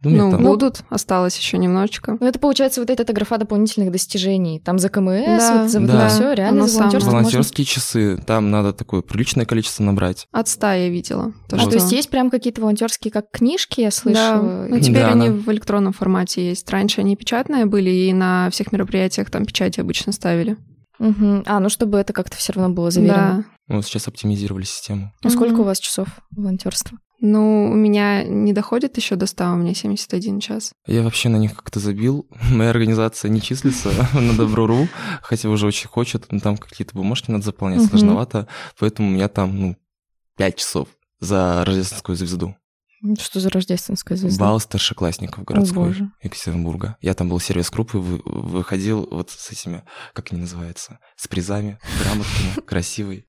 Ну, 0.03 0.11
Ну, 0.11 0.31
там- 0.31 0.43
будут, 0.43 0.83
осталось 0.89 1.35
еще 1.37 1.57
немножечко. 1.57 2.17
Ну, 2.19 2.27
это 2.27 2.37
получается 2.37 2.81
вот 2.81 2.89
эта 2.91 3.11
графа 3.13 3.37
дополнительных 3.39 3.91
достижений. 3.91 4.59
Там 4.59 4.77
за 4.77 4.89
КМС, 4.89 5.25
Да, 5.25 5.61
вот 5.63 5.71
за 5.71 5.79
вот 5.79 5.87
да. 5.89 6.05
это 6.05 6.13
все, 6.13 6.33
реально 6.33 6.59
Оно 6.59 6.67
за 6.67 6.77
волонтерство 6.77 7.11
можно. 7.11 7.19
волонтерские 7.29 7.65
часы, 7.65 8.17
там 8.25 8.51
надо 8.51 8.73
такое 8.73 9.01
приличное 9.01 9.45
количество 9.45 9.83
набрать. 9.83 10.27
От 10.31 10.47
ста 10.47 10.75
я 10.75 10.89
видела. 10.89 11.33
То, 11.49 11.55
А, 11.55 11.59
что... 11.59 11.69
то 11.71 11.75
есть 11.77 11.91
есть 11.91 12.09
прям 12.11 12.29
какие-то 12.29 12.61
волонтерские, 12.61 13.11
как 13.11 13.31
книжки, 13.31 13.81
я 13.81 13.87
Да, 13.87 13.91
слышала. 13.91 14.67
ну 14.69 14.79
теперь 14.79 15.01
Да, 15.01 15.11
они 15.13 15.27
она- 15.29 15.35
в 15.37 15.51
электронном 15.51 15.93
формате 15.93 16.47
есть. 16.47 16.69
Раньше 16.69 17.01
они 17.01 17.15
печатные 17.15 17.65
были, 17.65 17.89
и 17.89 18.13
на 18.13 18.49
всех 18.51 18.71
мероприятиях 18.71 19.31
там 19.31 19.45
печати 19.45 19.79
обычно 19.79 20.11
ставили. 20.11 20.57
Мгм. 20.99 21.43
А, 21.45 21.59
ну 21.59 21.69
чтобы 21.69 21.97
это 21.97 22.13
как-то 22.13 22.37
все 22.37 22.53
равно 22.53 22.73
было 22.73 22.89
заверено. 22.91 23.45
Да. 23.67 23.75
Вот 23.75 23.85
сейчас 23.85 24.07
оптимизировали 24.07 24.63
систему. 24.63 25.11
Ну, 25.23 25.29
сколько 25.29 25.59
у 25.59 25.63
вас 25.63 25.79
часов 25.79 26.07
волонтерства? 26.35 26.97
Ну, 27.19 27.69
у 27.71 27.73
меня 27.75 28.23
не 28.23 28.53
доходит 28.53 28.97
еще 28.97 29.15
до 29.15 29.25
100, 29.25 29.53
у 29.53 29.55
меня 29.55 29.73
71 29.73 30.39
час. 30.39 30.71
Я 30.85 31.01
вообще 31.01 31.29
на 31.29 31.37
них 31.37 31.55
как-то 31.55 31.79
забил. 31.79 32.27
Моя 32.51 32.69
организация 32.69 33.29
не 33.29 33.41
числится 33.41 33.89
на 34.13 34.33
Добро.ру, 34.33 34.87
хотя 35.21 35.49
уже 35.49 35.65
очень 35.65 35.87
хочет. 35.87 36.31
Но 36.31 36.39
там 36.39 36.57
какие-то 36.57 36.95
бумажки 36.95 37.31
надо 37.31 37.43
заполнять, 37.45 37.87
сложновато. 37.89 38.47
Поэтому 38.79 39.07
у 39.09 39.11
меня 39.11 39.27
там, 39.29 39.59
ну, 39.59 39.77
5 40.37 40.55
часов 40.55 40.87
за 41.19 41.63
рождественскую 41.65 42.15
звезду. 42.15 42.55
Что 43.19 43.39
за 43.39 43.49
рождественская 43.49 44.17
звезда? 44.17 44.43
Бал 44.45 44.59
старшеклассников 44.59 45.43
городской 45.43 45.85
боже. 45.89 46.11
Екатеринбурга. 46.23 46.97
Я 46.99 47.13
там 47.13 47.29
был 47.29 47.39
сервис-группы, 47.39 47.99
вы- 47.99 48.21
выходил 48.25 49.07
вот 49.11 49.29
с 49.29 49.51
этими, 49.51 49.83
как 50.13 50.31
они 50.31 50.41
называются, 50.41 50.99
с 51.15 51.27
призами, 51.27 51.77
грамотками, 52.01 52.65
красивый. 52.65 53.25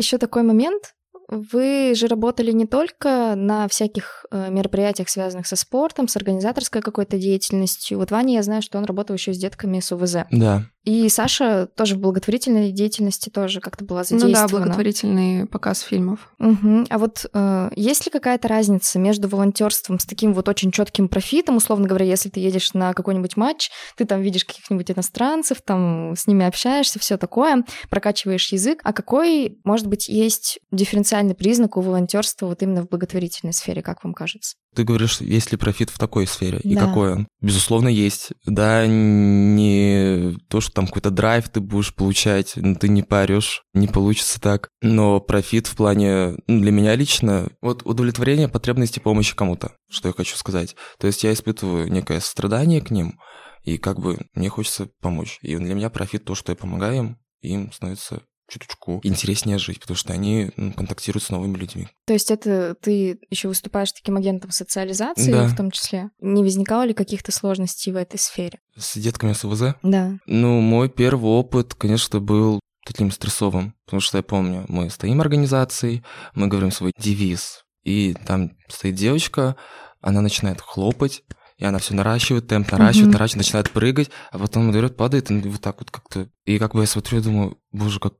Еще 0.00 0.18
такой 0.18 0.42
момент. 0.42 0.94
Вы 1.28 1.92
же 1.94 2.08
работали 2.08 2.50
не 2.50 2.66
только 2.66 3.34
на 3.36 3.68
всяких 3.68 4.26
э, 4.32 4.50
мероприятиях, 4.50 5.08
связанных 5.08 5.46
со 5.46 5.54
спортом, 5.54 6.08
с 6.08 6.16
организаторской 6.16 6.82
какой-то 6.82 7.18
деятельностью. 7.18 7.98
Вот 7.98 8.10
Ваня, 8.10 8.34
я 8.34 8.42
знаю, 8.42 8.62
что 8.62 8.78
он 8.78 8.84
работал 8.84 9.14
еще 9.14 9.32
с 9.32 9.38
детками 9.38 9.78
с 9.78 9.92
УВЗ. 9.92 10.24
Да. 10.32 10.64
И 10.84 11.08
Саша 11.10 11.66
тоже 11.66 11.96
в 11.96 11.98
благотворительной 11.98 12.72
деятельности 12.72 13.28
тоже 13.28 13.60
как-то 13.60 13.84
была 13.84 14.02
задействована. 14.02 14.42
Ну 14.42 14.48
да, 14.48 14.58
благотворительный 14.58 15.46
показ 15.46 15.80
фильмов. 15.80 16.32
Угу. 16.38 16.86
А 16.88 16.98
вот 16.98 17.26
э, 17.32 17.70
есть 17.76 18.06
ли 18.06 18.10
какая-то 18.10 18.48
разница 18.48 18.98
между 18.98 19.28
волонтерством 19.28 19.98
с 19.98 20.06
таким 20.06 20.32
вот 20.32 20.48
очень 20.48 20.72
четким 20.72 21.08
профитом, 21.08 21.56
условно 21.56 21.86
говоря, 21.86 22.06
если 22.06 22.30
ты 22.30 22.40
едешь 22.40 22.72
на 22.72 22.94
какой-нибудь 22.94 23.36
матч, 23.36 23.70
ты 23.96 24.06
там 24.06 24.22
видишь 24.22 24.46
каких-нибудь 24.46 24.90
иностранцев, 24.90 25.60
там 25.62 26.14
с 26.16 26.26
ними 26.26 26.46
общаешься, 26.46 26.98
все 26.98 27.18
такое, 27.18 27.64
прокачиваешь 27.90 28.50
язык, 28.52 28.80
а 28.82 28.94
какой, 28.94 29.58
может 29.64 29.86
быть, 29.86 30.08
есть 30.08 30.60
дифференциальный 30.70 31.34
признак 31.34 31.76
у 31.76 31.82
волонтерства 31.82 32.46
вот 32.46 32.62
именно 32.62 32.82
в 32.82 32.88
благотворительной 32.88 33.52
сфере, 33.52 33.82
как 33.82 34.02
вам 34.02 34.14
кажется? 34.14 34.56
Ты 34.74 34.84
говоришь, 34.84 35.20
есть 35.20 35.50
ли 35.50 35.56
профит 35.58 35.90
в 35.90 35.98
такой 35.98 36.26
сфере? 36.26 36.60
И 36.62 36.74
Да. 36.74 36.86
какой 36.86 37.12
он? 37.14 37.28
Безусловно, 37.40 37.88
есть. 37.88 38.32
Да, 38.46 38.86
не 38.86 40.36
то, 40.48 40.60
что 40.60 40.72
там 40.72 40.86
какой-то 40.86 41.10
драйв 41.10 41.48
ты 41.48 41.60
будешь 41.60 41.94
получать, 41.94 42.52
ну, 42.56 42.76
ты 42.76 42.88
не 42.88 43.02
паришь, 43.02 43.62
не 43.74 43.88
получится 43.88 44.40
так. 44.40 44.68
Но 44.80 45.20
профит 45.20 45.66
в 45.66 45.76
плане, 45.76 46.36
ну, 46.46 46.60
для 46.60 46.70
меня 46.70 46.94
лично, 46.94 47.48
вот 47.60 47.82
удовлетворение 47.84 48.48
потребности 48.48 49.00
помощи 49.00 49.34
кому-то, 49.34 49.72
что 49.90 50.08
я 50.08 50.14
хочу 50.14 50.36
сказать. 50.36 50.76
То 50.98 51.06
есть 51.06 51.24
я 51.24 51.32
испытываю 51.32 51.90
некое 51.90 52.20
сострадание 52.20 52.80
к 52.80 52.90
ним, 52.90 53.18
и 53.64 53.76
как 53.76 53.98
бы 53.98 54.18
мне 54.34 54.48
хочется 54.48 54.88
помочь. 55.00 55.38
И 55.42 55.56
для 55.56 55.74
меня 55.74 55.90
профит 55.90 56.24
то, 56.24 56.34
что 56.34 56.52
я 56.52 56.56
помогаю 56.56 56.96
им, 56.96 57.18
и 57.40 57.48
им 57.48 57.72
становится 57.72 58.22
чуточку 58.50 59.00
интереснее 59.02 59.58
жить, 59.58 59.80
потому 59.80 59.96
что 59.96 60.12
они 60.12 60.50
ну, 60.56 60.72
контактируют 60.72 61.22
с 61.24 61.30
новыми 61.30 61.56
людьми. 61.56 61.88
То 62.06 62.12
есть 62.12 62.30
это 62.30 62.74
ты 62.74 63.18
еще 63.30 63.48
выступаешь 63.48 63.92
таким 63.92 64.16
агентом 64.16 64.50
социализации 64.50 65.30
Да. 65.32 65.46
в 65.46 65.56
том 65.56 65.70
числе? 65.70 66.10
Не 66.20 66.42
возникало 66.42 66.82
ли 66.82 66.92
каких-то 66.92 67.32
сложностей 67.32 67.92
в 67.92 67.96
этой 67.96 68.18
сфере? 68.18 68.58
С 68.76 68.96
детками 68.96 69.32
с 69.32 69.44
УВЗ 69.44 69.74
Да. 69.82 70.18
Ну, 70.26 70.60
мой 70.60 70.88
первый 70.88 71.30
опыт, 71.30 71.74
конечно, 71.74 72.20
был 72.20 72.60
таким 72.84 73.10
стрессовым, 73.10 73.74
потому 73.84 74.00
что 74.00 74.18
я 74.18 74.22
помню, 74.22 74.64
мы 74.68 74.90
стоим 74.90 75.20
организацией, 75.20 76.02
мы 76.34 76.48
говорим 76.48 76.70
свой 76.70 76.92
девиз, 76.98 77.64
и 77.84 78.14
там 78.26 78.52
стоит 78.68 78.94
девочка, 78.94 79.56
она 80.00 80.20
начинает 80.20 80.60
хлопать, 80.60 81.22
и 81.60 81.64
она 81.64 81.78
все 81.78 81.94
наращивает, 81.94 82.48
темп 82.48 82.72
наращивает, 82.72 83.12
наращивает, 83.12 83.44
начинает 83.44 83.70
прыгать, 83.70 84.10
а 84.32 84.38
потом 84.38 84.72
берет, 84.72 84.96
падает, 84.96 85.30
и 85.30 85.40
вот 85.40 85.60
так 85.60 85.78
вот 85.80 85.90
как-то. 85.90 86.28
И 86.46 86.58
как 86.58 86.74
бы 86.74 86.80
я 86.80 86.86
смотрю 86.86 87.20
думаю, 87.20 87.58
боже, 87.70 88.00
как, 88.00 88.14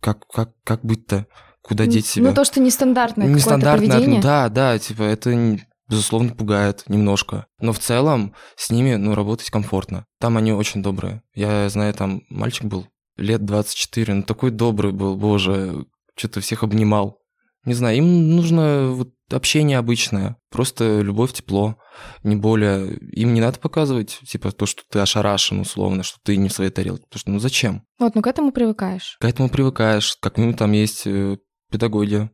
как, 0.00 0.26
как, 0.28 0.52
как 0.64 0.84
быть-то? 0.84 1.26
Куда 1.62 1.86
деть 1.86 2.06
себя? 2.06 2.30
Ну, 2.30 2.34
то, 2.34 2.44
что 2.44 2.58
нестандартное 2.60 3.26
Нестандартное, 3.26 3.88
поведение. 3.90 4.22
да, 4.22 4.48
да, 4.48 4.78
типа 4.78 5.02
это 5.02 5.58
безусловно 5.88 6.34
пугает 6.34 6.84
немножко. 6.88 7.46
Но 7.60 7.72
в 7.72 7.78
целом 7.78 8.34
с 8.56 8.70
ними, 8.70 8.94
ну, 8.94 9.14
работать 9.14 9.50
комфортно. 9.50 10.06
Там 10.18 10.36
они 10.36 10.52
очень 10.52 10.82
добрые. 10.82 11.22
Я 11.34 11.68
знаю, 11.68 11.92
там 11.92 12.22
мальчик 12.30 12.64
был 12.64 12.86
лет 13.16 13.44
24, 13.44 14.14
ну 14.14 14.22
такой 14.22 14.50
добрый 14.50 14.92
был, 14.92 15.16
боже, 15.16 15.84
что-то 16.16 16.40
всех 16.40 16.62
обнимал. 16.62 17.18
Не 17.64 17.74
знаю, 17.74 17.98
им 17.98 18.30
нужно 18.36 18.88
вот 18.88 19.10
общение 19.32 19.78
обычное, 19.78 20.36
просто 20.50 21.00
любовь, 21.00 21.32
тепло, 21.32 21.76
не 22.22 22.36
более. 22.36 22.96
Им 23.12 23.34
не 23.34 23.40
надо 23.40 23.58
показывать, 23.58 24.20
типа, 24.26 24.52
то, 24.52 24.66
что 24.66 24.82
ты 24.90 24.98
ошарашен, 24.98 25.60
условно, 25.60 26.02
что 26.02 26.18
ты 26.22 26.36
не 26.36 26.48
в 26.48 26.52
своей 26.52 26.70
тарелке. 26.70 27.04
Потому 27.04 27.20
что, 27.20 27.30
ну 27.30 27.38
зачем? 27.38 27.82
Вот, 27.98 28.14
ну 28.14 28.22
к 28.22 28.26
этому 28.26 28.52
привыкаешь. 28.52 29.16
К 29.20 29.24
этому 29.24 29.48
привыкаешь, 29.48 30.16
как 30.20 30.36
минимум 30.36 30.56
там 30.56 30.72
есть 30.72 31.06
э, 31.06 31.38
педагоги, 31.70 32.30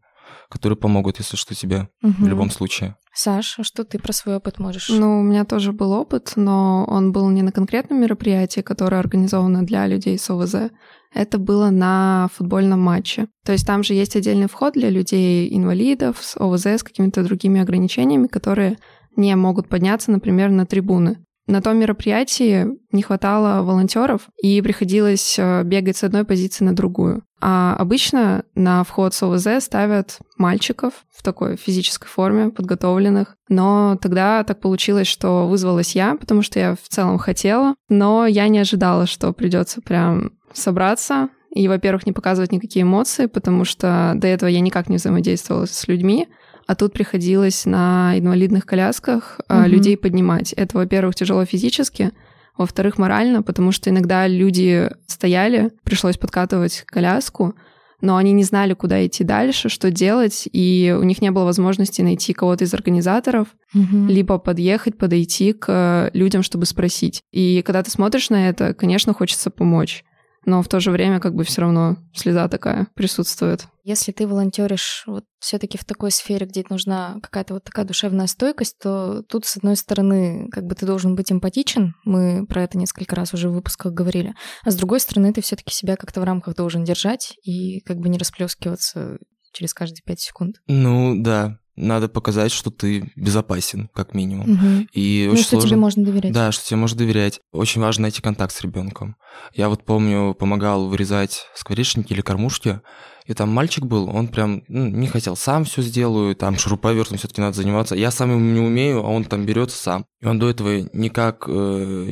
которые 0.48 0.76
помогут, 0.76 1.18
если 1.18 1.36
что, 1.36 1.54
тебе 1.54 1.88
в 2.02 2.06
Мгм. 2.06 2.28
любом 2.28 2.50
случае. 2.50 2.96
Саш, 3.14 3.58
а 3.58 3.64
что 3.64 3.84
ты 3.84 3.98
про 3.98 4.12
свой 4.12 4.36
опыт 4.36 4.58
можешь? 4.58 4.90
Ну, 4.90 5.20
у 5.20 5.22
меня 5.22 5.44
тоже 5.44 5.72
был 5.72 5.92
опыт, 5.92 6.34
но 6.36 6.84
он 6.86 7.12
был 7.12 7.30
не 7.30 7.40
на 7.42 7.50
конкретном 7.50 8.00
мероприятии, 8.00 8.60
которое 8.60 8.98
организовано 8.98 9.64
для 9.64 9.86
людей 9.86 10.18
с 10.18 10.28
ОВЗ. 10.28 10.70
Это 11.14 11.38
было 11.38 11.70
на 11.70 12.28
футбольном 12.34 12.80
матче. 12.80 13.28
То 13.44 13.52
есть 13.52 13.66
там 13.66 13.82
же 13.82 13.94
есть 13.94 14.16
отдельный 14.16 14.48
вход 14.48 14.74
для 14.74 14.90
людей-инвалидов 14.90 16.18
с 16.20 16.36
ОВЗ, 16.36 16.66
с 16.66 16.82
какими-то 16.82 17.24
другими 17.24 17.60
ограничениями, 17.60 18.26
которые 18.26 18.76
не 19.16 19.34
могут 19.34 19.68
подняться, 19.68 20.10
например, 20.10 20.50
на 20.50 20.66
трибуны. 20.66 21.24
На 21.46 21.62
том 21.62 21.78
мероприятии 21.78 22.66
не 22.90 23.02
хватало 23.02 23.62
волонтеров, 23.62 24.22
и 24.42 24.60
приходилось 24.62 25.36
э, 25.38 25.62
бегать 25.62 25.96
с 25.96 26.02
одной 26.02 26.24
позиции 26.24 26.64
на 26.64 26.74
другую. 26.74 27.22
А 27.40 27.76
обычно 27.78 28.44
на 28.54 28.82
вход 28.82 29.14
с 29.14 29.22
ОВЗ 29.22 29.62
ставят 29.64 30.18
мальчиков 30.38 30.92
в 31.14 31.22
такой 31.22 31.56
физической 31.56 32.08
форме, 32.08 32.50
подготовленных. 32.50 33.36
Но 33.48 33.96
тогда 34.00 34.42
так 34.42 34.58
получилось, 34.60 35.06
что 35.06 35.46
вызвалась 35.46 35.94
я, 35.94 36.16
потому 36.16 36.42
что 36.42 36.58
я 36.58 36.74
в 36.74 36.88
целом 36.88 37.18
хотела, 37.18 37.74
но 37.88 38.26
я 38.26 38.48
не 38.48 38.58
ожидала, 38.58 39.06
что 39.06 39.32
придется 39.32 39.80
прям 39.80 40.32
собраться 40.52 41.28
и, 41.56 41.68
во-первых, 41.68 42.06
не 42.06 42.12
показывать 42.12 42.52
никакие 42.52 42.82
эмоции, 42.82 43.26
потому 43.26 43.64
что 43.64 44.12
до 44.16 44.26
этого 44.26 44.48
я 44.48 44.60
никак 44.60 44.88
не 44.88 44.96
взаимодействовала 44.96 45.66
с 45.66 45.88
людьми, 45.88 46.28
а 46.66 46.74
тут 46.74 46.92
приходилось 46.92 47.64
на 47.66 48.18
инвалидных 48.18 48.66
колясках 48.66 49.40
Мгм. 49.48 49.64
людей 49.66 49.96
поднимать. 49.96 50.52
Это, 50.52 50.76
во-первых, 50.78 51.14
тяжело 51.14 51.44
физически, 51.44 52.10
во-вторых, 52.58 52.98
морально, 52.98 53.42
потому 53.42 53.70
что 53.72 53.90
иногда 53.90 54.26
люди 54.26 54.90
стояли, 55.06 55.70
пришлось 55.84 56.16
подкатывать 56.16 56.84
коляску, 56.86 57.54
но 58.00 58.16
они 58.16 58.32
не 58.32 58.44
знали, 58.44 58.74
куда 58.74 59.04
идти 59.06 59.24
дальше, 59.24 59.68
что 59.68 59.90
делать, 59.90 60.48
и 60.52 60.94
у 60.98 61.02
них 61.02 61.22
не 61.22 61.30
было 61.30 61.44
возможности 61.44 62.02
найти 62.02 62.32
кого-то 62.34 62.64
из 62.64 62.74
организаторов, 62.74 63.48
Мгм. 63.72 64.08
либо 64.08 64.38
подъехать, 64.38 64.98
подойти 64.98 65.52
к 65.52 65.66
э, 65.68 66.10
людям, 66.16 66.42
чтобы 66.42 66.66
спросить. 66.66 67.22
И 67.32 67.62
когда 67.62 67.82
ты 67.82 67.90
смотришь 67.90 68.28
на 68.30 68.48
это, 68.48 68.74
конечно, 68.74 69.14
хочется 69.14 69.50
помочь, 69.50 70.04
но 70.44 70.62
в 70.62 70.68
то 70.68 70.78
же 70.80 70.90
время 70.90 71.20
как 71.20 71.34
бы 71.34 71.42
все 71.44 71.62
равно 71.62 71.96
слеза 72.14 72.48
такая 72.48 72.86
присутствует. 72.94 73.66
Если 73.86 74.10
ты 74.10 74.26
волонтеришь 74.26 75.04
вот 75.06 75.26
все-таки 75.38 75.78
в 75.78 75.84
такой 75.84 76.10
сфере, 76.10 76.44
где 76.44 76.64
нужна 76.68 77.20
какая-то 77.22 77.54
вот 77.54 77.62
такая 77.62 77.84
душевная 77.84 78.26
стойкость, 78.26 78.78
то 78.82 79.22
тут, 79.22 79.46
с 79.46 79.56
одной 79.58 79.76
стороны, 79.76 80.48
как 80.50 80.64
бы 80.64 80.74
ты 80.74 80.86
должен 80.86 81.14
быть 81.14 81.30
эмпатичен, 81.30 81.94
мы 82.04 82.44
про 82.48 82.64
это 82.64 82.78
несколько 82.78 83.14
раз 83.14 83.32
уже 83.32 83.48
в 83.48 83.52
выпусках 83.52 83.92
говорили, 83.92 84.34
а 84.64 84.72
с 84.72 84.74
другой 84.74 84.98
стороны, 84.98 85.32
ты 85.32 85.40
все-таки 85.40 85.72
себя 85.72 85.94
как-то 85.94 86.20
в 86.20 86.24
рамках 86.24 86.56
должен 86.56 86.82
держать 86.82 87.36
и 87.44 87.78
как 87.82 87.98
бы 87.98 88.08
не 88.08 88.18
расплескиваться 88.18 89.18
через 89.52 89.72
каждые 89.72 90.02
пять 90.04 90.18
секунд. 90.18 90.56
Ну, 90.66 91.14
да, 91.22 91.60
надо 91.76 92.08
показать, 92.08 92.50
что 92.50 92.70
ты 92.70 93.12
безопасен, 93.14 93.88
как 93.94 94.14
минимум. 94.14 94.50
Мгм. 94.50 94.88
И 94.92 95.26
Ну, 95.26 95.34
очень 95.34 95.42
что 95.42 95.50
сложно... 95.50 95.68
тебе 95.68 95.78
можно 95.78 96.04
доверять. 96.04 96.32
Да, 96.32 96.50
что 96.50 96.66
тебе 96.66 96.78
можно 96.78 96.98
доверять. 96.98 97.40
Очень 97.52 97.82
важно 97.82 98.02
найти 98.02 98.20
контакт 98.20 98.52
с 98.52 98.60
ребенком. 98.62 99.16
Я 99.54 99.68
вот 99.68 99.84
помню, 99.84 100.34
помогал 100.34 100.88
вырезать 100.88 101.44
скворечники 101.54 102.12
или 102.12 102.22
кормушки, 102.22 102.80
и 103.26 103.34
там 103.34 103.48
мальчик 103.50 103.84
был, 103.84 104.08
он 104.08 104.28
прям 104.28 104.62
ну, 104.68 104.86
не 104.86 105.08
хотел, 105.08 105.36
сам 105.36 105.64
все 105.64 105.82
сделаю, 105.82 106.36
там 106.36 106.56
шуруповертом 106.56 107.18
все-таки 107.18 107.40
надо 107.40 107.56
заниматься. 107.56 107.96
Я 107.96 108.10
сам 108.10 108.30
им 108.32 108.54
не 108.54 108.60
умею, 108.60 109.00
а 109.00 109.08
он 109.08 109.24
там 109.24 109.44
берется 109.44 109.76
сам. 109.76 110.06
И 110.20 110.26
он 110.26 110.38
до 110.38 110.48
этого 110.48 110.88
никак 110.92 111.44
э, 111.48 111.50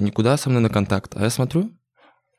никуда 0.01 0.37
со 0.37 0.51
мной 0.51 0.63
на 0.63 0.71
контакт. 0.71 1.13
А 1.17 1.23
я 1.23 1.31
смотрю, 1.31 1.71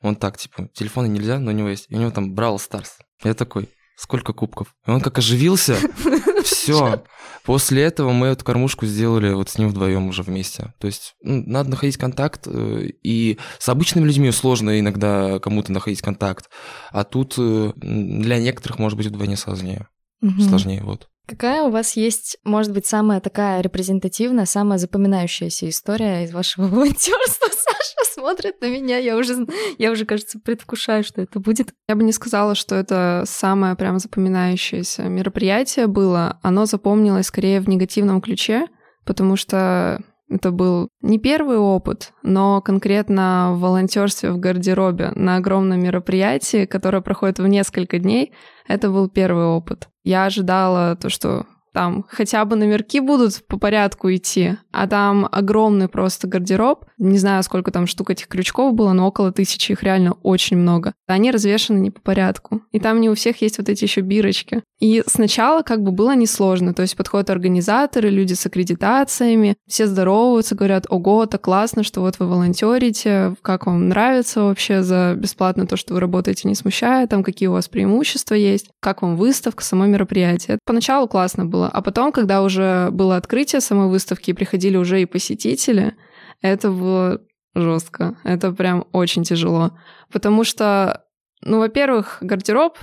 он 0.01 0.15
так, 0.15 0.38
типа, 0.38 0.70
телефона 0.74 1.05
нельзя, 1.05 1.39
но 1.39 1.51
у 1.51 1.53
него 1.53 1.70
есть. 1.70 1.86
И 1.89 1.96
у 1.96 2.00
него 2.00 2.12
там 2.12 2.36
Брал 2.36 2.60
Старс. 2.60 2.98
Я 3.24 3.34
такой, 3.34 3.70
сколько 3.95 4.33
кубков? 4.33 4.75
И 4.85 4.91
он 4.91 5.01
как 5.01 5.17
оживился. 5.17 5.77
Все. 6.43 7.03
После 7.43 7.83
этого 7.83 8.11
мы 8.11 8.27
эту 8.27 8.43
кормушку 8.43 8.85
сделали 8.85 9.31
вот 9.33 9.49
с 9.49 9.57
ним 9.57 9.69
вдвоем 9.69 10.07
уже 10.07 10.23
вместе. 10.23 10.73
То 10.79 10.87
есть 10.87 11.15
ну, 11.21 11.43
надо 11.45 11.69
находить 11.69 11.97
контакт, 11.97 12.47
э, 12.47 12.89
и 13.03 13.37
с 13.59 13.69
обычными 13.69 14.05
людьми 14.05 14.31
сложно 14.31 14.79
иногда 14.79 15.39
кому-то 15.39 15.71
находить 15.71 16.01
контакт, 16.01 16.49
а 16.91 17.03
тут 17.03 17.35
э, 17.37 17.73
для 17.75 18.39
некоторых 18.39 18.79
может 18.79 18.97
быть 18.97 19.07
вдвойне 19.07 19.37
сложнее. 19.37 19.87
Мгм. 20.21 20.41
Сложнее, 20.41 20.81
вот. 20.83 21.09
Какая 21.27 21.63
у 21.63 21.72
вас 21.72 21.96
есть, 21.96 22.38
может 22.44 22.72
быть, 22.72 22.86
самая 22.86 23.20
такая 23.20 23.62
репрезентативная, 23.62 24.46
самая 24.46 24.77
запоминающаяся 24.77 25.67
история 25.67 26.24
из 26.24 26.32
вашего 26.32 26.67
волонтерства? 26.67 27.48
Саша 27.51 28.13
смотрит 28.13 28.62
на 28.62 28.70
меня, 28.70 28.98
я 28.98 29.17
уже, 29.17 29.48
я 29.79 29.91
уже, 29.91 30.05
кажется, 30.05 30.39
предвкушаю, 30.39 31.03
что 31.03 31.22
это 31.22 31.39
будет. 31.39 31.74
Я 31.88 31.96
бы 31.96 32.03
не 32.03 32.12
сказала, 32.12 32.53
что 32.53 32.75
это 32.75 33.24
самое 33.25 33.75
прям 33.75 33.98
запоминающееся 33.98 35.03
мероприятие 35.03 35.88
было. 35.88 36.39
Оно 36.44 36.67
запомнилось 36.67 37.27
скорее 37.27 37.60
в 37.60 37.67
негативном 37.67 38.22
ключе, 38.22 38.67
потому 39.03 39.36
что 39.36 40.03
это 40.29 40.51
был 40.51 40.89
не 41.01 41.20
первый 41.20 41.58
опыт, 41.58 42.13
но 42.24 42.62
конкретно 42.62 43.51
в 43.53 43.60
волонтерстве 43.60 44.32
в 44.32 44.39
гардеробе 44.39 45.12
на 45.15 45.38
огромном 45.38 45.82
мероприятии, 45.82 46.65
которое 46.65 47.01
проходит 47.01 47.39
в 47.39 47.48
несколько 47.48 48.00
дней, 48.00 48.34
это 48.67 48.89
был 48.89 49.08
первый 49.10 49.46
опыт. 49.46 49.89
Я 50.03 50.25
ожидала 50.25 50.96
то, 50.96 51.10
что 51.10 51.46
там 51.75 52.05
хотя 52.08 52.46
бы 52.46 52.55
номерки 52.55 53.01
будут 53.01 53.46
по 53.48 53.60
порядку 53.60 54.10
идти, 54.10 54.55
а 54.72 54.88
там 54.88 55.27
огромный 55.29 55.89
просто 55.89 56.25
гардероб. 56.25 56.86
Не 56.98 57.17
знаю, 57.17 57.44
сколько 57.44 57.70
там 57.70 57.86
штук 57.86 58.12
этих 58.12 58.29
крючков 58.29 58.74
было, 58.74 58.94
но 58.94 59.05
около 59.05 59.34
тысячи, 59.34 59.74
их 59.74 59.84
реально 59.84 60.13
очень 60.24 60.55
много. 60.55 60.94
Они 61.05 61.32
развешаны 61.32 61.79
не 61.79 61.91
по 61.91 62.00
порядку. 62.00 62.62
И 62.72 62.79
там 62.79 63.01
не 63.01 63.10
у 63.10 63.13
всех 63.13 63.41
есть 63.41 63.58
вот 63.58 63.67
эти 63.67 63.84
еще 63.84 64.00
бирочки. 64.00 64.63
И 64.79 65.03
сначала 65.05 65.63
как 65.63 65.82
бы 65.82 65.91
было 65.91 66.15
несложно, 66.15 66.74
то 66.74 66.82
есть 66.82 66.96
подходят 66.96 67.29
организаторы, 67.29 68.10
люди 68.10 68.34
с 68.34 68.46
аккредитациями, 68.46 69.55
все 69.67 69.88
здороваются, 69.88 70.55
говорят, 70.55 70.86
ого, 70.89 71.25
это 71.25 71.38
классно, 71.38 71.84
что 71.84 72.01
вот 72.01 72.20
вы 72.20 72.27
волонтерите, 72.27 73.36
как 73.41 73.65
вам 73.65 73.89
нравится 73.89 74.44
вообще 74.44 74.82
за 74.82 75.15
бесплатно 75.17 75.67
то, 75.67 75.75
что 75.75 75.94
вы 75.94 76.00
работаете, 76.00 76.48
не 76.48 76.55
смущая, 76.55 77.08
там 77.08 77.24
какие 77.24 77.48
у 77.48 77.53
вас 77.53 77.67
преимущества 77.67 78.36
есть, 78.36 78.70
как 78.82 79.01
вам 79.01 79.17
выставка, 79.17 79.63
само 79.63 79.86
мероприятие. 79.86 80.60
Поначалу 80.65 81.08
классно 81.08 81.46
было, 81.46 81.64
а 81.72 81.81
потом, 81.81 82.12
когда 82.12 82.41
уже 82.41 82.89
было 82.91 83.17
открытие 83.17 83.62
самой 83.62 83.88
выставки 83.88 84.31
и 84.31 84.34
приходили 84.34 84.77
уже 84.77 85.01
и 85.01 85.05
посетители, 85.05 85.95
это 86.41 86.69
было 86.69 87.22
жестко. 87.55 88.17
Это 88.24 88.51
прям 88.51 88.86
очень 88.91 89.24
тяжело. 89.24 89.77
Потому 90.12 90.43
что, 90.43 91.05
ну, 91.41 91.60
во-первых, 91.60 92.17
гардероб 92.22 92.77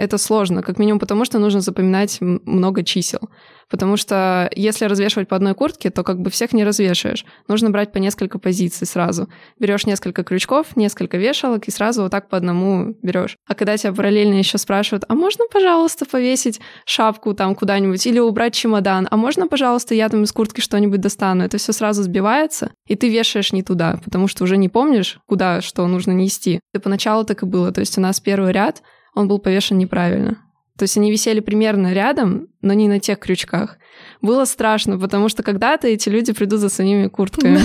это 0.00 0.16
сложно, 0.16 0.62
как 0.62 0.78
минимум 0.78 0.98
потому, 0.98 1.26
что 1.26 1.38
нужно 1.38 1.60
запоминать 1.60 2.18
много 2.20 2.82
чисел. 2.82 3.20
Потому 3.68 3.96
что 3.96 4.50
если 4.56 4.86
развешивать 4.86 5.28
по 5.28 5.36
одной 5.36 5.54
куртке, 5.54 5.90
то 5.90 6.02
как 6.02 6.20
бы 6.20 6.30
всех 6.30 6.52
не 6.52 6.64
развешаешь. 6.64 7.24
Нужно 7.46 7.70
брать 7.70 7.92
по 7.92 7.98
несколько 7.98 8.38
позиций 8.38 8.86
сразу. 8.86 9.28
Берешь 9.58 9.86
несколько 9.86 10.24
крючков, 10.24 10.74
несколько 10.74 11.18
вешалок 11.18 11.68
и 11.68 11.70
сразу 11.70 12.02
вот 12.02 12.10
так 12.10 12.28
по 12.28 12.36
одному 12.38 12.96
берешь. 13.02 13.36
А 13.46 13.54
когда 13.54 13.76
тебя 13.76 13.92
параллельно 13.92 14.34
еще 14.34 14.58
спрашивают, 14.58 15.04
а 15.06 15.14
можно, 15.14 15.44
пожалуйста, 15.52 16.06
повесить 16.06 16.60
шапку 16.86 17.34
там 17.34 17.54
куда-нибудь 17.54 18.04
или 18.06 18.18
убрать 18.18 18.54
чемодан, 18.54 19.06
а 19.10 19.16
можно, 19.16 19.46
пожалуйста, 19.46 19.94
я 19.94 20.08
там 20.08 20.24
из 20.24 20.32
куртки 20.32 20.60
что-нибудь 20.60 21.00
достану, 21.00 21.44
это 21.44 21.58
все 21.58 21.72
сразу 21.72 22.02
сбивается, 22.02 22.72
и 22.86 22.96
ты 22.96 23.08
вешаешь 23.10 23.52
не 23.52 23.62
туда, 23.62 24.00
потому 24.02 24.26
что 24.28 24.44
уже 24.44 24.56
не 24.56 24.70
помнишь, 24.70 25.20
куда 25.26 25.60
что 25.60 25.86
нужно 25.86 26.12
нести. 26.12 26.60
И 26.74 26.78
поначалу 26.78 27.24
так 27.24 27.42
и 27.42 27.46
было. 27.46 27.70
То 27.70 27.80
есть 27.80 27.98
у 27.98 28.00
нас 28.00 28.18
первый 28.18 28.52
ряд, 28.52 28.82
он 29.14 29.28
был 29.28 29.38
повешен 29.38 29.78
неправильно. 29.78 30.38
То 30.78 30.84
есть 30.84 30.96
они 30.96 31.10
висели 31.10 31.40
примерно 31.40 31.92
рядом, 31.92 32.48
но 32.62 32.72
не 32.72 32.88
на 32.88 33.00
тех 33.00 33.18
крючках. 33.18 33.76
Было 34.22 34.46
страшно, 34.46 34.98
потому 34.98 35.28
что 35.28 35.42
когда-то 35.42 35.86
эти 35.88 36.08
люди 36.08 36.32
придут 36.32 36.60
за 36.60 36.70
своими 36.70 37.08
куртками. 37.08 37.60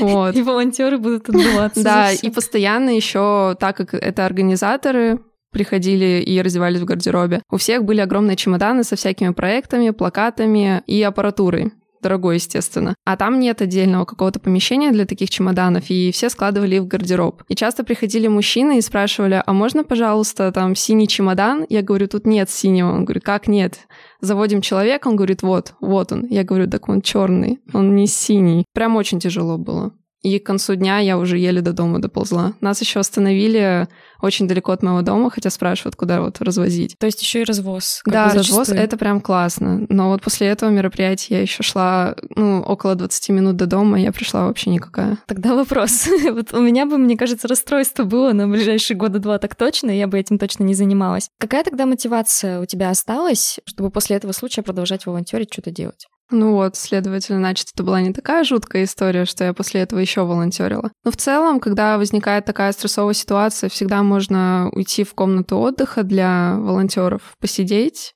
Вот. 0.00 0.34
И 0.34 0.42
волонтеры 0.42 0.98
будут 0.98 1.28
отдуваться. 1.28 1.82
Да, 1.82 2.10
и 2.12 2.30
постоянно 2.30 2.90
еще, 2.90 3.56
так 3.58 3.76
как 3.76 3.94
это 3.94 4.26
организаторы, 4.26 5.20
приходили 5.52 6.22
и 6.22 6.40
раздевались 6.42 6.80
в 6.80 6.84
гардеробе. 6.84 7.42
У 7.50 7.56
всех 7.56 7.84
были 7.84 8.00
огромные 8.00 8.36
чемоданы 8.36 8.84
со 8.84 8.96
всякими 8.96 9.32
проектами, 9.32 9.90
плакатами 9.90 10.82
и 10.86 11.02
аппаратурой 11.02 11.72
дорогой, 12.06 12.36
естественно. 12.36 12.94
А 13.04 13.16
там 13.16 13.40
нет 13.40 13.60
отдельного 13.62 14.04
какого-то 14.04 14.38
помещения 14.38 14.92
для 14.92 15.06
таких 15.06 15.28
чемоданов, 15.28 15.90
и 15.90 16.12
все 16.12 16.30
складывали 16.30 16.76
их 16.76 16.82
в 16.82 16.86
гардероб. 16.86 17.42
И 17.48 17.56
часто 17.56 17.82
приходили 17.82 18.28
мужчины 18.28 18.78
и 18.78 18.80
спрашивали, 18.80 19.42
а 19.44 19.52
можно, 19.52 19.82
пожалуйста, 19.82 20.52
там 20.52 20.76
синий 20.76 21.08
чемодан? 21.08 21.66
Я 21.68 21.82
говорю, 21.82 22.06
тут 22.06 22.26
нет 22.26 22.48
синего. 22.48 22.92
Он 22.92 23.04
говорит, 23.04 23.24
как 23.24 23.48
нет? 23.48 23.80
Заводим 24.20 24.60
человека, 24.60 25.08
он 25.08 25.16
говорит, 25.16 25.42
вот, 25.42 25.74
вот 25.80 26.12
он. 26.12 26.26
Я 26.26 26.44
говорю, 26.44 26.70
так 26.70 26.88
он 26.88 27.02
черный, 27.02 27.58
он 27.72 27.96
не 27.96 28.06
синий. 28.06 28.64
Прям 28.72 28.96
очень 28.96 29.18
тяжело 29.18 29.58
было. 29.58 29.92
И 30.22 30.38
к 30.38 30.46
концу 30.46 30.74
дня 30.74 30.98
я 30.98 31.18
уже 31.18 31.38
еле 31.38 31.60
до 31.60 31.72
дома 31.72 32.00
доползла. 32.00 32.54
Нас 32.60 32.80
еще 32.80 33.00
остановили 33.00 33.86
очень 34.20 34.48
далеко 34.48 34.72
от 34.72 34.82
моего 34.82 35.02
дома, 35.02 35.30
хотя 35.30 35.50
спрашивают, 35.50 35.94
куда 35.94 36.20
вот 36.20 36.40
развозить. 36.40 36.96
То 36.98 37.06
есть 37.06 37.20
еще 37.22 37.42
и 37.42 37.44
развоз. 37.44 38.00
Да, 38.06 38.32
развоз 38.32 38.70
это 38.70 38.96
прям 38.96 39.20
классно. 39.20 39.86
Но 39.88 40.08
вот 40.08 40.22
после 40.22 40.48
этого 40.48 40.70
мероприятия 40.70 41.36
я 41.36 41.42
еще 41.42 41.62
шла, 41.62 42.16
ну, 42.34 42.60
около 42.60 42.94
20 42.94 43.28
минут 43.30 43.56
до 43.56 43.66
дома, 43.66 44.00
и 44.00 44.02
я 44.02 44.12
пришла 44.12 44.46
вообще 44.46 44.70
никакая. 44.70 45.18
Тогда 45.26 45.54
вопрос. 45.54 46.08
вот 46.30 46.52
у 46.52 46.60
меня 46.60 46.86
бы, 46.86 46.98
мне 46.98 47.16
кажется, 47.16 47.46
расстройство 47.46 48.04
было 48.04 48.32
на 48.32 48.48
ближайшие 48.48 48.96
года 48.96 49.18
два 49.18 49.38
так 49.38 49.54
точно, 49.54 49.90
и 49.90 49.98
я 49.98 50.06
бы 50.06 50.18
этим 50.18 50.38
точно 50.38 50.64
не 50.64 50.74
занималась. 50.74 51.28
Какая 51.38 51.62
тогда 51.62 51.86
мотивация 51.86 52.60
у 52.60 52.64
тебя 52.64 52.90
осталась, 52.90 53.60
чтобы 53.64 53.90
после 53.90 54.16
этого 54.16 54.32
случая 54.32 54.62
продолжать 54.62 55.06
волонтерить, 55.06 55.52
что-то 55.52 55.70
делать? 55.70 56.06
Ну 56.30 56.54
вот, 56.54 56.76
следовательно, 56.76 57.38
значит, 57.38 57.68
это 57.72 57.84
была 57.84 58.00
не 58.00 58.12
такая 58.12 58.42
жуткая 58.42 58.84
история, 58.84 59.26
что 59.26 59.44
я 59.44 59.54
после 59.54 59.82
этого 59.82 60.00
еще 60.00 60.22
волонтерила. 60.22 60.90
Но 61.04 61.12
в 61.12 61.16
целом, 61.16 61.60
когда 61.60 61.98
возникает 61.98 62.44
такая 62.44 62.72
стрессовая 62.72 63.14
ситуация, 63.14 63.70
всегда 63.70 64.02
можно 64.02 64.68
уйти 64.72 65.04
в 65.04 65.14
комнату 65.14 65.58
отдыха 65.58 66.02
для 66.02 66.56
волонтеров, 66.58 67.36
посидеть, 67.40 68.14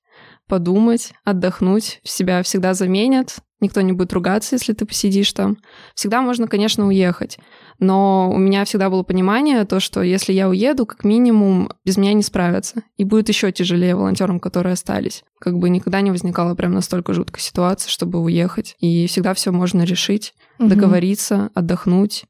подумать, 0.51 1.13
отдохнуть, 1.25 2.01
себя 2.03 2.43
всегда 2.43 2.75
заменят, 2.75 3.37
никто 3.61 3.81
не 3.83 3.93
будет 3.93 4.13
ругаться, 4.13 4.57
если 4.57 4.73
ты 4.73 4.85
посидишь 4.85 5.33
там. 5.33 5.59
Всегда 5.95 6.23
можно, 6.23 6.49
конечно, 6.49 6.89
уехать. 6.89 7.39
Но 7.79 8.29
у 8.31 8.37
меня 8.37 8.65
всегда 8.65 8.91
было 8.91 9.05
понимание, 9.05 9.65
то, 9.65 9.79
что 9.79 10.03
если 10.03 10.33
я 10.33 10.49
уеду, 10.49 10.87
как 10.87 11.05
минимум 11.05 11.71
без 11.85 11.97
меня 11.97 12.13
не 12.13 12.23
справятся. 12.23 12.83
И 12.97 13.05
будет 13.05 13.29
еще 13.29 13.53
тяжелее 13.53 13.95
волонтерам, 13.95 14.41
которые 14.41 14.73
остались. 14.73 15.23
Как 15.39 15.57
бы 15.57 15.71
никогда 15.71 16.01
не 16.01 16.11
возникала 16.11 16.55
прям 16.57 16.73
настолько 16.73 17.15
жуткая 17.15 17.41
ситуация, 17.41 17.89
чтобы 17.89 18.21
уехать. 18.21 18.75
И 18.81 19.07
всегда 19.07 19.33
все 19.35 19.53
можно 19.53 19.85
решить, 19.85 20.35
угу. 20.59 20.69
договориться, 20.69 21.51
отдохнуть, 21.55 22.25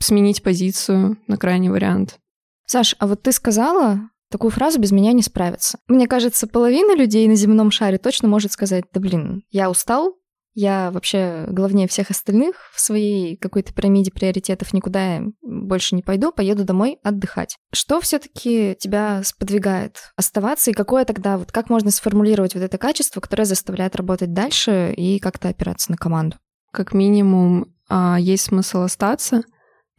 сменить 0.00 0.42
позицию 0.42 1.18
на 1.28 1.36
крайний 1.36 1.68
вариант. 1.68 2.18
Саш, 2.66 2.96
а 2.98 3.06
вот 3.06 3.22
ты 3.22 3.32
сказала, 3.32 4.00
такую 4.30 4.50
фразу 4.50 4.80
без 4.80 4.92
меня 4.92 5.12
не 5.12 5.22
справится. 5.22 5.78
Мне 5.88 6.06
кажется, 6.06 6.46
половина 6.46 6.96
людей 6.96 7.26
на 7.28 7.34
земном 7.34 7.70
шаре 7.70 7.98
точно 7.98 8.28
может 8.28 8.52
сказать, 8.52 8.84
да 8.92 9.00
блин, 9.00 9.42
я 9.50 9.70
устал, 9.70 10.14
я 10.54 10.90
вообще 10.90 11.46
главнее 11.48 11.86
всех 11.86 12.10
остальных 12.10 12.56
в 12.74 12.80
своей 12.80 13.36
какой-то 13.36 13.72
пирамиде 13.72 14.10
приоритетов 14.10 14.72
никуда 14.72 15.20
больше 15.42 15.94
не 15.94 16.02
пойду, 16.02 16.32
поеду 16.32 16.64
домой 16.64 16.98
отдыхать. 17.04 17.56
Что 17.72 18.00
все-таки 18.00 18.76
тебя 18.78 19.22
сподвигает 19.24 20.12
оставаться 20.16 20.70
и 20.70 20.74
какое 20.74 21.04
тогда, 21.04 21.38
вот 21.38 21.52
как 21.52 21.70
можно 21.70 21.90
сформулировать 21.90 22.54
вот 22.54 22.62
это 22.62 22.78
качество, 22.78 23.20
которое 23.20 23.44
заставляет 23.44 23.94
работать 23.94 24.32
дальше 24.32 24.92
и 24.96 25.20
как-то 25.20 25.48
опираться 25.48 25.92
на 25.92 25.96
команду? 25.96 26.36
Как 26.72 26.94
минимум, 26.94 27.74
а, 27.88 28.18
есть 28.18 28.44
смысл 28.44 28.82
остаться, 28.82 29.42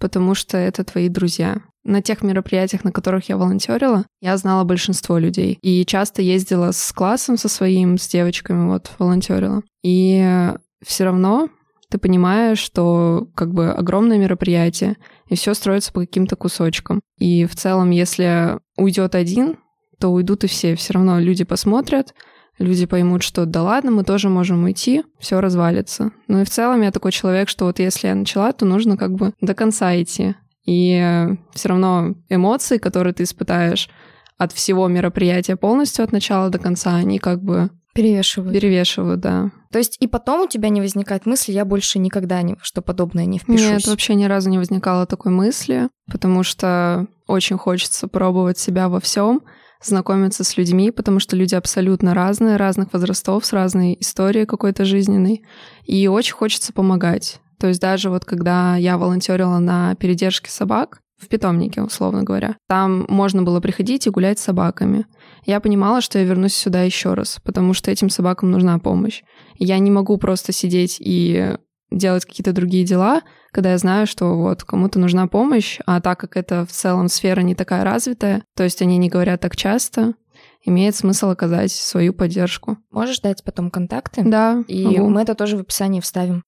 потому 0.02 0.34
что 0.36 0.58
это 0.58 0.84
твои 0.84 1.08
друзья. 1.08 1.62
На 1.84 2.02
тех 2.02 2.24
мероприятиях, 2.24 2.84
на 2.84 2.92
которых 2.92 3.30
я 3.30 3.38
волонтерила, 3.38 4.06
я 4.20 4.36
знала 4.36 4.64
большинство 4.64 5.18
людей. 5.18 5.58
И 5.62 5.86
часто 5.86 6.22
ездила 6.22 6.72
с 6.72 6.92
классом 6.92 7.38
со 7.38 7.48
своим, 7.48 7.98
с 7.98 8.08
девочками, 8.08 8.68
вот, 8.68 8.92
волонтерила. 9.00 9.62
И 9.84 10.50
все 10.84 11.04
равно 11.06 11.50
ты 11.90 11.98
понимаешь, 11.98 12.60
что 12.60 13.28
как 13.36 13.54
бы 13.54 13.72
огромное 13.72 14.18
мероприятие, 14.18 14.98
и 15.28 15.36
все 15.36 15.54
строится 15.54 15.92
по 15.92 16.02
каким-то 16.02 16.36
кусочкам. 16.36 17.02
И 17.18 17.46
в 17.46 17.56
целом, 17.56 17.92
если 17.92 18.60
уйдет 18.78 19.14
один, 19.14 19.58
то 20.00 20.10
уйдут 20.10 20.44
и 20.44 20.48
все. 20.48 20.76
Все 20.76 20.94
равно 20.94 21.20
люди 21.20 21.44
посмотрят, 21.44 22.14
люди 22.62 22.86
поймут, 22.86 23.24
что 23.24 23.46
да 23.46 23.64
ладно, 23.64 23.92
мы 23.92 24.04
тоже 24.04 24.30
можем 24.30 24.64
уйти, 24.64 25.04
все 25.20 25.42
развалится. 25.42 26.12
Ну 26.28 26.42
и 26.42 26.46
в 26.46 26.50
целом 26.50 26.82
я 26.82 26.92
такой 26.92 27.12
человек, 27.12 27.50
что 27.50 27.66
вот 27.66 27.80
если 27.80 28.08
я 28.08 28.16
начала, 28.16 28.52
то 28.54 28.66
нужно 28.66 28.98
как 28.98 29.14
бы 29.14 29.34
до 29.42 29.54
конца 29.54 30.00
идти. 30.02 30.36
И 30.66 31.28
все 31.54 31.70
равно 31.70 32.16
эмоции, 32.30 32.78
которые 32.78 33.14
ты 33.14 33.24
испытаешь 33.24 33.90
от 34.38 34.52
всего 34.54 34.88
мероприятия 34.88 35.56
полностью 35.56 36.04
от 36.04 36.12
начала 36.12 36.50
до 36.50 36.60
конца, 36.60 36.96
они 36.96 37.20
как 37.20 37.42
бы 37.44 37.70
Перевешивают. 37.94 38.54
Перевешивают, 38.54 39.20
да. 39.20 39.52
То 39.70 39.78
есть 39.78 39.98
и 40.00 40.08
потом 40.08 40.42
у 40.42 40.48
тебя 40.48 40.70
не 40.70 40.80
возникает 40.80 41.26
мысли, 41.26 41.52
я 41.52 41.66
больше 41.66 42.00
никогда 42.00 42.42
ни 42.42 42.56
что 42.62 42.82
подобное 42.82 43.26
не 43.26 43.38
впишусь? 43.38 43.70
Нет, 43.70 43.88
вообще 43.88 44.16
ни 44.16 44.24
разу 44.26 44.50
не 44.50 44.58
возникало 44.58 45.06
такой 45.06 45.34
мысли, 45.34 45.90
потому 46.10 46.44
что 46.44 47.08
очень 47.28 47.58
хочется 47.58 48.08
пробовать 48.08 48.58
себя 48.58 48.88
во 48.88 49.02
всем, 49.02 49.42
знакомиться 49.84 50.44
с 50.44 50.58
людьми, 50.58 50.92
потому 50.92 51.20
что 51.20 51.36
люди 51.36 51.56
абсолютно 51.56 52.14
разные, 52.14 52.58
разных 52.58 52.94
возрастов, 52.94 53.46
с 53.46 53.54
разной 53.54 53.98
историей 54.00 54.46
какой-то 54.46 54.86
жизненной. 54.86 55.44
И 55.86 56.08
очень 56.08 56.34
хочется 56.34 56.74
помогать. 56.74 57.40
То 57.60 57.68
есть 57.68 57.82
даже 57.82 58.10
вот 58.10 58.26
когда 58.26 58.76
я 58.76 58.98
волонтерила 58.98 59.60
на 59.60 59.96
передержке 59.96 60.50
собак, 60.50 61.00
в 61.22 61.28
питомнике, 61.28 61.82
условно 61.84 62.24
говоря. 62.24 62.58
Там 62.68 63.06
можно 63.08 63.44
было 63.44 63.60
приходить 63.60 64.08
и 64.08 64.10
гулять 64.10 64.40
с 64.40 64.44
собаками. 64.44 65.06
Я 65.46 65.60
понимала, 65.60 66.02
что 66.02 66.18
я 66.18 66.26
вернусь 66.26 66.56
сюда 66.56 66.82
еще 66.82 67.14
раз, 67.14 67.40
потому 67.44 67.74
что 67.74 67.92
этим 67.92 68.10
собакам 68.10 68.50
нужна 68.52 68.80
помощь. 68.80 69.22
я 69.58 69.78
не 69.78 69.92
могу 69.92 70.18
просто 70.18 70.52
сидеть 70.52 70.98
и 71.00 71.56
делать 71.92 72.26
какие-то 72.26 72.54
другие 72.54 72.86
дела, 72.86 73.22
когда 73.52 73.72
я 73.72 73.78
знаю, 73.78 74.08
что 74.08 74.36
вот 74.38 74.64
кому-то 74.64 75.00
нужна 75.00 75.28
помощь, 75.28 75.80
а 75.86 76.02
так 76.02 76.20
как 76.20 76.38
это 76.38 76.66
в 76.66 76.72
целом 76.72 77.10
сфера 77.10 77.42
не 77.42 77.54
такая 77.54 77.84
развитая, 77.84 78.44
то 78.56 78.64
есть 78.64 78.82
они 78.82 78.98
не 78.98 79.10
говорят 79.10 79.42
так 79.42 79.56
часто, 79.56 80.14
имеет 80.64 80.96
смысл 80.96 81.30
оказать 81.30 81.72
свою 81.72 82.14
поддержку. 82.14 82.78
Можешь 82.92 83.20
дать 83.20 83.44
потом 83.44 83.70
контакты? 83.70 84.24
Да. 84.24 84.64
И 84.68 84.86
могу. 84.86 85.10
мы 85.10 85.22
это 85.22 85.36
тоже 85.36 85.58
в 85.58 85.62
описании 85.62 86.00
вставим. 86.00 86.44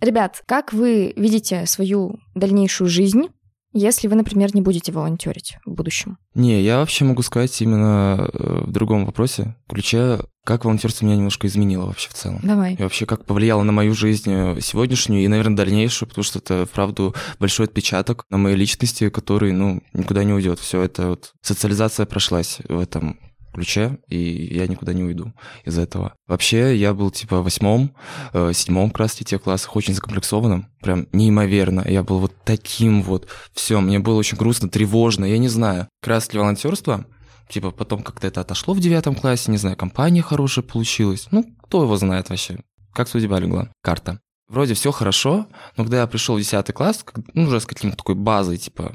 Ребят, 0.00 0.42
как 0.46 0.72
вы 0.72 1.12
видите 1.14 1.64
свою 1.66 2.18
дальнейшую 2.34 2.88
жизнь? 2.88 3.28
Если 3.72 4.08
вы, 4.08 4.14
например, 4.14 4.54
не 4.54 4.62
будете 4.62 4.92
волонтерить 4.92 5.56
в 5.64 5.72
будущем? 5.72 6.18
Не, 6.34 6.62
я 6.62 6.78
вообще 6.78 7.04
могу 7.04 7.22
сказать 7.22 7.60
именно 7.62 8.30
э, 8.32 8.64
в 8.66 8.70
другом 8.70 9.06
вопросе, 9.06 9.56
ключе, 9.68 10.20
как 10.44 10.64
волонтерство 10.64 11.04
меня 11.04 11.16
немножко 11.16 11.46
изменило 11.46 11.86
вообще 11.86 12.08
в 12.08 12.14
целом. 12.14 12.40
Давай. 12.42 12.74
И 12.74 12.82
вообще, 12.82 13.06
как 13.06 13.24
повлияло 13.24 13.62
на 13.62 13.72
мою 13.72 13.94
жизнь 13.94 14.30
э, 14.30 14.60
сегодняшнюю 14.60 15.24
и, 15.24 15.28
наверное, 15.28 15.56
дальнейшую, 15.56 16.08
потому 16.08 16.24
что 16.24 16.38
это, 16.38 16.66
вправду, 16.66 17.14
большой 17.38 17.66
отпечаток 17.66 18.24
на 18.30 18.38
моей 18.38 18.56
личности, 18.56 19.08
который, 19.08 19.52
ну, 19.52 19.82
никуда 19.92 20.24
не 20.24 20.32
уйдет. 20.32 20.58
Все 20.58 20.82
это 20.82 21.08
вот 21.08 21.32
социализация 21.40 22.06
прошлась 22.06 22.58
в 22.68 22.78
этом 22.78 23.18
ключе, 23.52 23.98
и 24.08 24.54
я 24.54 24.66
никуда 24.66 24.92
не 24.92 25.04
уйду 25.04 25.32
из 25.64 25.78
этого. 25.78 26.14
Вообще, 26.26 26.76
я 26.76 26.94
был 26.94 27.10
типа 27.10 27.42
восьмом, 27.42 27.94
э, 28.32 28.52
седьмом 28.54 28.90
как 28.90 29.00
раз 29.00 29.14
тех 29.14 29.42
классах 29.42 29.76
очень 29.76 29.94
закомплексованным, 29.94 30.66
прям 30.80 31.06
неимоверно. 31.12 31.84
Я 31.86 32.02
был 32.02 32.18
вот 32.18 32.32
таким 32.44 33.02
вот, 33.02 33.28
все, 33.52 33.80
мне 33.80 33.98
было 33.98 34.16
очень 34.16 34.36
грустно, 34.36 34.68
тревожно, 34.68 35.24
я 35.24 35.38
не 35.38 35.48
знаю. 35.48 35.88
Как 36.00 36.08
раз 36.08 36.28
для 36.28 36.40
волонтерства, 36.40 37.06
типа 37.48 37.70
потом 37.70 38.02
как-то 38.02 38.26
это 38.26 38.40
отошло 38.40 38.74
в 38.74 38.80
девятом 38.80 39.14
классе, 39.14 39.50
не 39.50 39.58
знаю, 39.58 39.76
компания 39.76 40.22
хорошая 40.22 40.64
получилась. 40.64 41.28
Ну, 41.30 41.44
кто 41.62 41.82
его 41.82 41.96
знает 41.96 42.30
вообще? 42.30 42.58
Как 42.92 43.08
судьба 43.08 43.38
легла? 43.38 43.70
Карта. 43.82 44.20
Вроде 44.48 44.74
все 44.74 44.92
хорошо, 44.92 45.46
но 45.76 45.84
когда 45.84 46.00
я 46.00 46.06
пришел 46.06 46.36
в 46.36 46.38
10 46.38 46.74
класс, 46.74 47.04
ну, 47.32 47.44
уже 47.44 47.60
с 47.60 47.64
каким-то 47.66 47.96
такой 47.96 48.16
базой, 48.16 48.58
типа, 48.58 48.92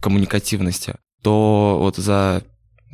коммуникативности, 0.00 0.94
то 1.22 1.78
вот 1.80 1.96
за 1.96 2.42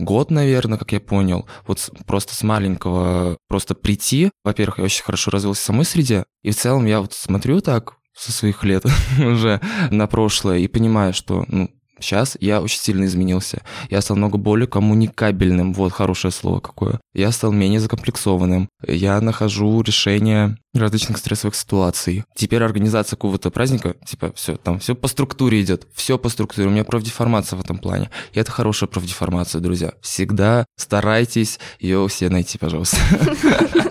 год, 0.01 0.31
наверное, 0.31 0.79
как 0.79 0.93
я 0.93 1.01
понял, 1.01 1.47
вот 1.67 1.91
просто 2.07 2.35
с 2.35 2.43
маленького 2.43 3.37
просто 3.49 3.75
прийти. 3.75 4.31
Во-первых, 4.45 4.79
я 4.79 4.85
очень 4.85 5.05
хорошо 5.05 5.31
развился 5.31 5.63
в 5.63 5.65
самой 5.65 5.85
среде, 5.85 6.25
и 6.43 6.51
в 6.51 6.57
целом 6.57 6.87
я 6.87 7.01
вот 7.01 7.13
смотрю 7.13 7.61
так 7.61 7.95
со 8.15 8.33
своих 8.33 8.65
лет 8.65 8.85
уже 9.19 9.61
на 9.91 10.07
прошлое 10.07 10.59
и 10.59 10.69
понимаю, 10.69 11.13
что 11.15 11.45
ну, 11.49 11.71
Сейчас 12.01 12.37
я 12.41 12.61
очень 12.61 12.81
сильно 12.81 13.05
изменился. 13.05 13.63
Я 13.91 14.01
стал 14.01 14.17
много 14.17 14.39
более 14.39 14.67
коммуникабельным. 14.67 15.73
Вот 15.73 15.93
хорошее 15.93 16.33
слово 16.33 16.61
какое. 16.61 17.01
Я 17.15 17.33
стал 17.33 17.53
менее 17.53 17.81
закомплексованным. 17.81 18.69
Я 18.87 19.21
нахожу 19.21 19.83
решения 19.83 20.57
различных 20.75 21.19
стрессовых 21.19 21.55
ситуаций. 21.55 22.25
Теперь 22.35 22.63
организация 22.63 23.17
какого-то 23.17 23.51
праздника, 23.51 23.97
типа, 24.07 24.33
все, 24.35 24.57
там 24.57 24.79
все 24.79 24.95
по 24.95 25.09
структуре 25.09 25.61
идет, 25.61 25.87
все 25.95 26.19
по 26.19 26.29
структуре. 26.29 26.69
У 26.69 26.71
меня 26.71 26.85
профдеформация 26.85 27.57
в 27.57 27.61
этом 27.61 27.79
плане. 27.79 28.11
И 28.33 28.39
это 28.39 28.51
хорошая 28.51 28.89
профдеформация, 28.89 29.61
друзья. 29.61 29.93
Всегда 30.01 30.67
старайтесь 30.77 31.59
ее 31.81 32.07
все 32.09 32.29
найти, 32.29 32.59
пожалуйста. 32.59 32.99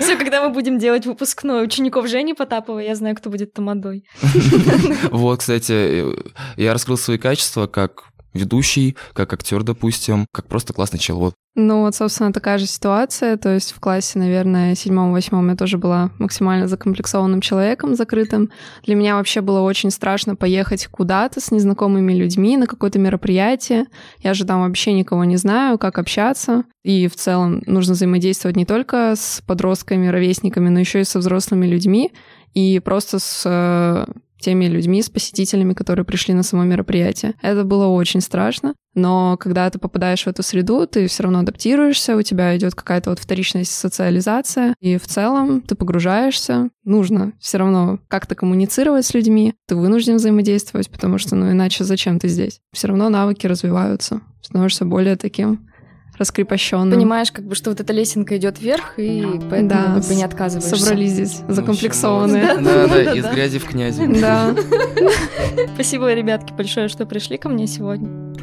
Все, 0.00 0.16
когда 0.16 0.46
мы 0.46 0.52
будем 0.52 0.78
делать 0.78 1.06
выпускной 1.06 1.64
учеников 1.64 2.08
Жени 2.08 2.34
Потаповой, 2.34 2.86
я 2.86 2.94
знаю, 2.94 3.16
кто 3.16 3.30
будет 3.30 3.52
тамадой. 3.52 4.04
Вот, 5.10 5.40
кстати, 5.40 6.04
я 6.56 6.72
раскрыл 6.72 6.96
свои 6.96 7.18
качества 7.18 7.66
как 7.66 8.04
ведущий, 8.34 8.96
как 9.12 9.32
актер, 9.32 9.62
допустим, 9.62 10.26
как 10.32 10.46
просто 10.46 10.72
классный 10.72 10.98
чел. 10.98 11.18
Вот. 11.18 11.34
Ну 11.56 11.82
вот, 11.82 11.94
собственно, 11.94 12.32
такая 12.32 12.58
же 12.58 12.66
ситуация. 12.66 13.36
То 13.36 13.54
есть 13.54 13.72
в 13.72 13.78
классе, 13.78 14.18
наверное, 14.18 14.74
седьмом-восьмом 14.74 15.50
я 15.50 15.56
тоже 15.56 15.78
была 15.78 16.10
максимально 16.18 16.66
закомплексованным 16.66 17.40
человеком, 17.40 17.94
закрытым. 17.94 18.50
Для 18.84 18.96
меня 18.96 19.14
вообще 19.14 19.40
было 19.40 19.60
очень 19.60 19.92
страшно 19.92 20.34
поехать 20.34 20.88
куда-то 20.88 21.40
с 21.40 21.52
незнакомыми 21.52 22.12
людьми 22.12 22.56
на 22.56 22.66
какое-то 22.66 22.98
мероприятие. 22.98 23.86
Я 24.18 24.34
же 24.34 24.44
там 24.44 24.62
вообще 24.62 24.92
никого 24.92 25.22
не 25.22 25.36
знаю, 25.36 25.78
как 25.78 25.98
общаться. 25.98 26.64
И 26.82 27.06
в 27.06 27.14
целом 27.14 27.62
нужно 27.66 27.94
взаимодействовать 27.94 28.56
не 28.56 28.66
только 28.66 29.14
с 29.16 29.40
подростками, 29.46 30.08
ровесниками, 30.08 30.70
но 30.70 30.80
еще 30.80 31.02
и 31.02 31.04
со 31.04 31.20
взрослыми 31.20 31.66
людьми. 31.66 32.12
И 32.52 32.80
просто 32.80 33.20
с 33.20 33.42
э, 33.44 34.06
теми 34.44 34.66
людьми, 34.66 35.02
с 35.02 35.08
посетителями, 35.08 35.72
которые 35.72 36.04
пришли 36.04 36.34
на 36.34 36.42
само 36.42 36.64
мероприятие. 36.64 37.34
Это 37.40 37.64
было 37.64 37.86
очень 37.86 38.20
страшно, 38.20 38.74
но 38.94 39.36
когда 39.38 39.68
ты 39.70 39.78
попадаешь 39.78 40.24
в 40.24 40.28
эту 40.28 40.42
среду, 40.42 40.86
ты 40.86 41.06
все 41.06 41.22
равно 41.22 41.40
адаптируешься, 41.40 42.16
у 42.16 42.22
тебя 42.22 42.56
идет 42.56 42.74
какая-то 42.74 43.10
вот 43.10 43.18
вторичная 43.18 43.64
социализация, 43.64 44.74
и 44.80 44.98
в 44.98 45.06
целом 45.06 45.62
ты 45.62 45.74
погружаешься. 45.74 46.68
Нужно 46.84 47.32
все 47.40 47.58
равно 47.58 47.98
как-то 48.08 48.34
коммуницировать 48.34 49.06
с 49.06 49.14
людьми, 49.14 49.54
ты 49.66 49.76
вынужден 49.76 50.16
взаимодействовать, 50.16 50.90
потому 50.90 51.18
что, 51.18 51.34
ну, 51.34 51.50
иначе 51.50 51.84
зачем 51.84 52.18
ты 52.18 52.28
здесь? 52.28 52.60
Все 52.72 52.88
равно 52.88 53.08
навыки 53.08 53.46
развиваются, 53.46 54.20
становишься 54.42 54.84
более 54.84 55.16
таким 55.16 55.68
раскрепощенным. 56.18 56.92
Понимаешь, 56.92 57.32
как 57.32 57.44
бы, 57.46 57.54
что 57.54 57.70
вот 57.70 57.80
эта 57.80 57.92
лесенка 57.92 58.36
идет 58.36 58.60
вверх, 58.60 58.98
и 58.98 59.40
поэтому 59.50 59.68
да, 59.68 59.94
как 59.94 60.06
бы 60.06 60.14
не 60.14 60.24
отказываешься. 60.24 60.76
Собрались 60.76 61.12
здесь 61.12 61.40
закомплексованные. 61.48 62.56
Да, 62.60 62.86
да, 62.86 63.14
из 63.14 63.24
грязи 63.26 63.58
в 63.58 63.64
князи. 63.64 64.06
Да. 64.06 64.54
Спасибо, 65.74 66.12
ребятки, 66.12 66.52
большое, 66.52 66.88
что 66.88 67.06
пришли 67.06 67.36
ко 67.36 67.48
мне 67.48 67.66
сегодня. 67.66 68.33